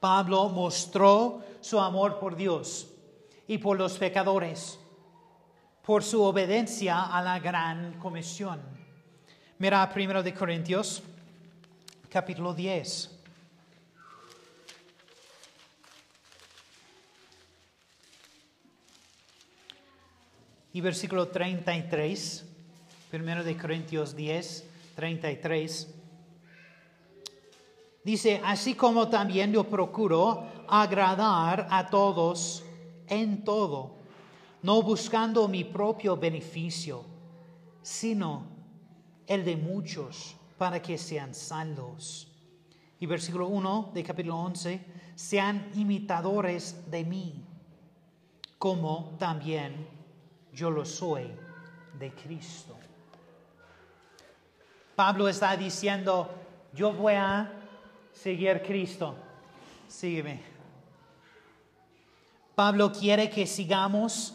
Pablo 0.05 0.51
mostró 0.51 1.43
su 1.63 1.81
amor 1.81 2.19
por 2.19 2.37
Dios 2.37 2.93
y 3.49 3.57
por 3.57 3.79
los 3.79 3.97
pecadores, 3.97 4.79
por 5.81 6.03
su 6.03 6.23
obediencia 6.23 7.05
a 7.05 7.23
la 7.23 7.39
gran 7.39 7.99
comisión. 7.99 8.61
Mira 9.57 9.89
primero 9.89 10.23
de 10.23 10.35
Corintios, 10.35 11.03
capítulo 12.11 12.53
10. 12.53 13.13
y 20.75 20.81
versículo 20.83 21.29
33, 21.29 22.45
primero 23.11 23.43
de 23.43 23.57
Corintios 23.57 24.15
10, 24.15 24.69
33, 24.97 25.95
dice, 28.05 28.41
así 28.45 28.75
como 28.75 29.09
también 29.09 29.53
yo 29.53 29.65
procuro 29.65 30.47
agradar 30.69 31.67
a 31.71 31.89
todos 31.89 32.63
en 33.09 33.43
todo, 33.45 33.97
no 34.63 34.83
buscando 34.83 35.49
mi 35.49 35.65
propio 35.65 36.17
beneficio, 36.17 37.05
sino 37.83 38.47
el 39.27 39.45
de 39.45 39.57
muchos 39.57 40.37
para 40.59 40.81
que 40.81 40.97
sean 40.99 41.35
salvos. 41.35 42.31
Y 43.01 43.07
versículo 43.07 43.49
1 43.49 43.91
de 43.93 44.03
capítulo 44.05 44.37
11, 44.39 44.85
sean 45.15 45.71
imitadores 45.75 46.91
de 46.91 47.05
mí, 47.05 47.45
como 48.59 49.17
también 49.19 49.87
yo 50.53 50.71
lo 50.71 50.85
soy 50.85 51.31
de 51.99 52.13
Cristo. 52.13 52.77
Pablo 54.97 55.29
está 55.29 55.57
diciendo, 55.57 56.31
yo 56.73 56.93
voy 56.93 57.15
a 57.15 57.64
seguir 58.15 58.63
Cristo, 58.63 59.15
sígueme. 59.87 60.41
Pablo 62.55 62.91
quiere 62.93 63.29
que 63.29 63.47
sigamos 63.47 64.35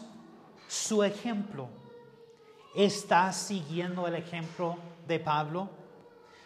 su 0.68 1.02
ejemplo. 1.02 1.68
¿Estás 2.76 3.36
siguiendo 3.36 4.06
el 4.06 4.14
ejemplo 4.14 4.76
de 5.08 5.18
Pablo? 5.18 5.68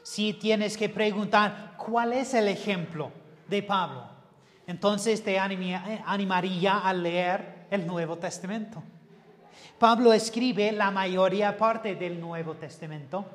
Si 0.03 0.33
tienes 0.35 0.77
que 0.79 0.89
preguntar, 0.89 1.75
¿cuál 1.77 2.13
es 2.13 2.33
el 2.33 2.49
ejemplo 2.49 3.11
de 3.49 3.63
Pablo? 3.63 4.05
Entonces 4.67 5.23
te 5.23 5.39
animaría 5.39 6.79
a 6.79 6.93
leer 6.95 7.67
el 7.71 7.87
Nuevo 7.87 8.17
Testamento. 8.17 8.83
Pablo 9.79 10.13
escribe 10.13 10.73
la 10.73 10.91
mayoría 10.91 11.57
parte 11.59 11.97
del 11.97 12.21
Nuevo 12.21 12.55
Testamento 12.55 13.27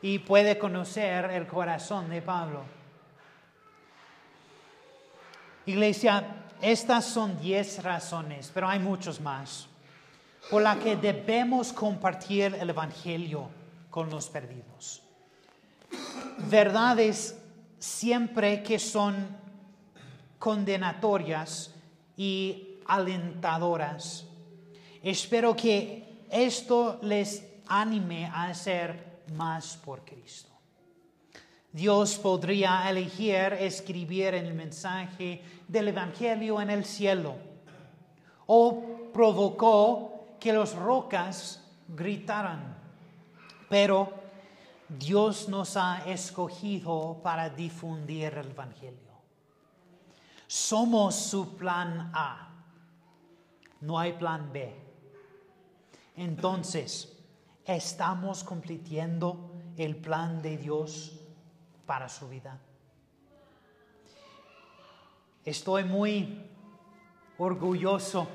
y 0.00 0.20
puede 0.20 0.56
conocer 0.56 1.26
el 1.32 1.46
corazón 1.46 2.08
de 2.08 2.22
Pablo. 2.22 2.77
Iglesia, 5.68 6.46
estas 6.62 7.04
son 7.04 7.38
diez 7.38 7.82
razones, 7.82 8.50
pero 8.54 8.66
hay 8.66 8.78
muchos 8.78 9.20
más, 9.20 9.66
por 10.50 10.62
las 10.62 10.78
que 10.78 10.96
debemos 10.96 11.74
compartir 11.74 12.56
el 12.58 12.70
Evangelio 12.70 13.50
con 13.90 14.08
los 14.08 14.30
perdidos. 14.30 15.02
Verdades 16.50 17.38
siempre 17.78 18.62
que 18.62 18.78
son 18.78 19.36
condenatorias 20.38 21.74
y 22.16 22.78
alentadoras. 22.86 24.24
Espero 25.02 25.54
que 25.54 26.24
esto 26.30 26.98
les 27.02 27.44
anime 27.66 28.24
a 28.24 28.44
hacer 28.44 29.20
más 29.34 29.76
por 29.76 30.02
Cristo. 30.02 30.47
Dios 31.72 32.16
podría 32.16 32.88
elegir 32.88 33.52
escribir 33.52 34.34
el 34.34 34.54
mensaje 34.54 35.42
del 35.66 35.88
Evangelio 35.88 36.60
en 36.60 36.70
el 36.70 36.84
cielo 36.84 37.36
o 38.46 39.10
provocó 39.12 40.36
que 40.40 40.52
los 40.52 40.74
rocas 40.74 41.62
gritaran. 41.88 42.76
Pero 43.68 44.12
Dios 44.88 45.48
nos 45.50 45.76
ha 45.76 45.98
escogido 46.06 47.20
para 47.22 47.50
difundir 47.50 48.32
el 48.38 48.50
Evangelio. 48.50 49.12
Somos 50.46 51.14
su 51.14 51.56
plan 51.56 52.10
A. 52.14 52.48
No 53.82 53.98
hay 53.98 54.14
plan 54.14 54.50
B. 54.50 54.74
Entonces, 56.16 57.14
estamos 57.66 58.42
cumpliendo 58.42 59.52
el 59.76 59.94
plan 59.96 60.40
de 60.40 60.56
Dios 60.56 61.17
para 61.88 62.10
su 62.10 62.28
vida. 62.28 62.60
Estoy 65.42 65.84
muy 65.84 66.44
orgulloso 67.38 68.28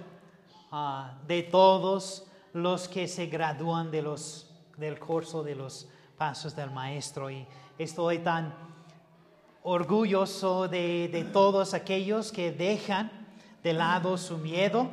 ah, 0.72 1.20
de 1.28 1.44
todos 1.44 2.26
los 2.54 2.88
que 2.88 3.08
se 3.08 3.28
gradúan 3.28 3.92
de 3.92 4.02
los, 4.02 4.50
del 4.76 5.00
curso 5.00 5.44
de 5.44 5.54
los 5.54 5.88
pasos 6.18 6.56
del 6.56 6.72
maestro 6.72 7.30
y 7.30 7.46
estoy 7.78 8.18
tan 8.20 8.56
orgulloso 9.62 10.68
de, 10.68 11.30
todos 11.32 11.76
aquellos 11.76 12.32
que 12.32 12.52
dejan 12.52 13.12
de 13.62 13.74
lado 13.74 14.18
su 14.18 14.40
miedo 14.40 14.90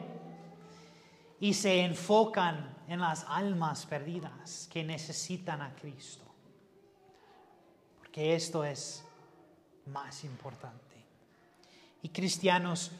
y 1.40 1.54
se 1.54 1.80
enfocan 1.80 2.76
en 2.88 3.00
las 3.00 3.24
almas 3.26 3.86
perdidas 3.86 4.68
que 4.70 4.84
necesitan 4.84 5.62
a 5.62 5.74
Cristo. 5.74 6.29
Porque 8.10 8.34
esto 8.34 8.64
es 8.64 9.04
más 9.86 10.24
importante. 10.24 10.96
Y 12.02 12.08
cristianos, 12.08 12.90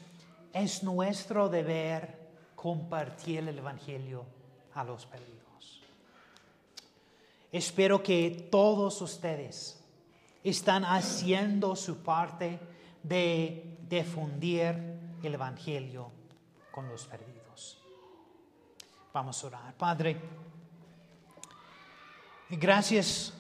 es 0.53 0.85
nuestro 0.85 1.49
deber 1.49 2.31
compartir 2.55 3.49
el 3.49 3.59
Evangelio 3.59 4.25
a 4.73 4.85
los 4.85 5.07
perdidos. 5.07 5.83
Espero 7.51 8.01
que 8.05 8.49
todos 8.53 9.03
ustedes 9.03 9.81
están 10.45 10.85
haciendo 10.85 11.75
su 11.75 12.05
parte 12.05 12.61
de 13.03 13.79
difundir 13.89 14.77
el 15.25 15.35
Evangelio 15.35 16.13
con 16.71 16.89
los 16.89 17.05
perdidos. 17.07 17.83
Vamos 19.13 19.43
a 19.43 19.47
orar. 19.49 19.75
Padre, 19.75 20.21
gracias 22.49 23.35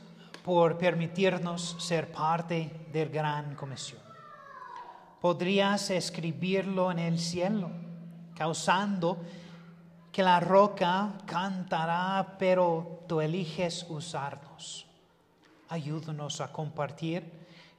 por 0.45 0.79
permitirnos 0.79 1.77
ser 1.79 2.11
parte 2.11 2.87
del 2.93 3.11
gran 3.11 3.55
comisión. 3.55 4.01
Podrías 5.21 5.91
escribirlo 5.91 6.91
en 6.91 6.99
el 6.99 7.19
cielo, 7.19 7.71
causando 8.35 9.19
que 10.11 10.23
la 10.23 10.41
roca 10.41 11.13
cantará, 11.27 12.37
pero 12.39 13.05
tú 13.07 13.21
eliges 13.21 13.87
usarnos 13.89 14.87
ayúdanos 15.71 16.41
a 16.41 16.53
compartir 16.53 17.25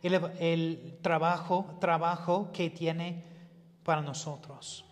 el, 0.02 0.98
trabajo, 1.02 1.78
trabajo 1.80 2.50
que 2.52 2.70
tiene 2.70 3.24
para 3.84 4.02
nosotros. 4.02 4.86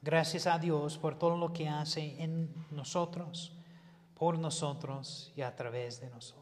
Gracias 0.00 0.46
a 0.48 0.58
Dios 0.58 0.98
por 0.98 1.16
todo 1.16 1.36
lo 1.36 1.52
que 1.52 1.68
hace 1.68 2.20
en 2.20 2.52
nosotros, 2.70 3.52
por 4.18 4.38
nosotros 4.38 5.32
y 5.36 5.42
a 5.42 5.54
través 5.54 6.00
de 6.00 6.10
nosotros. 6.10 6.41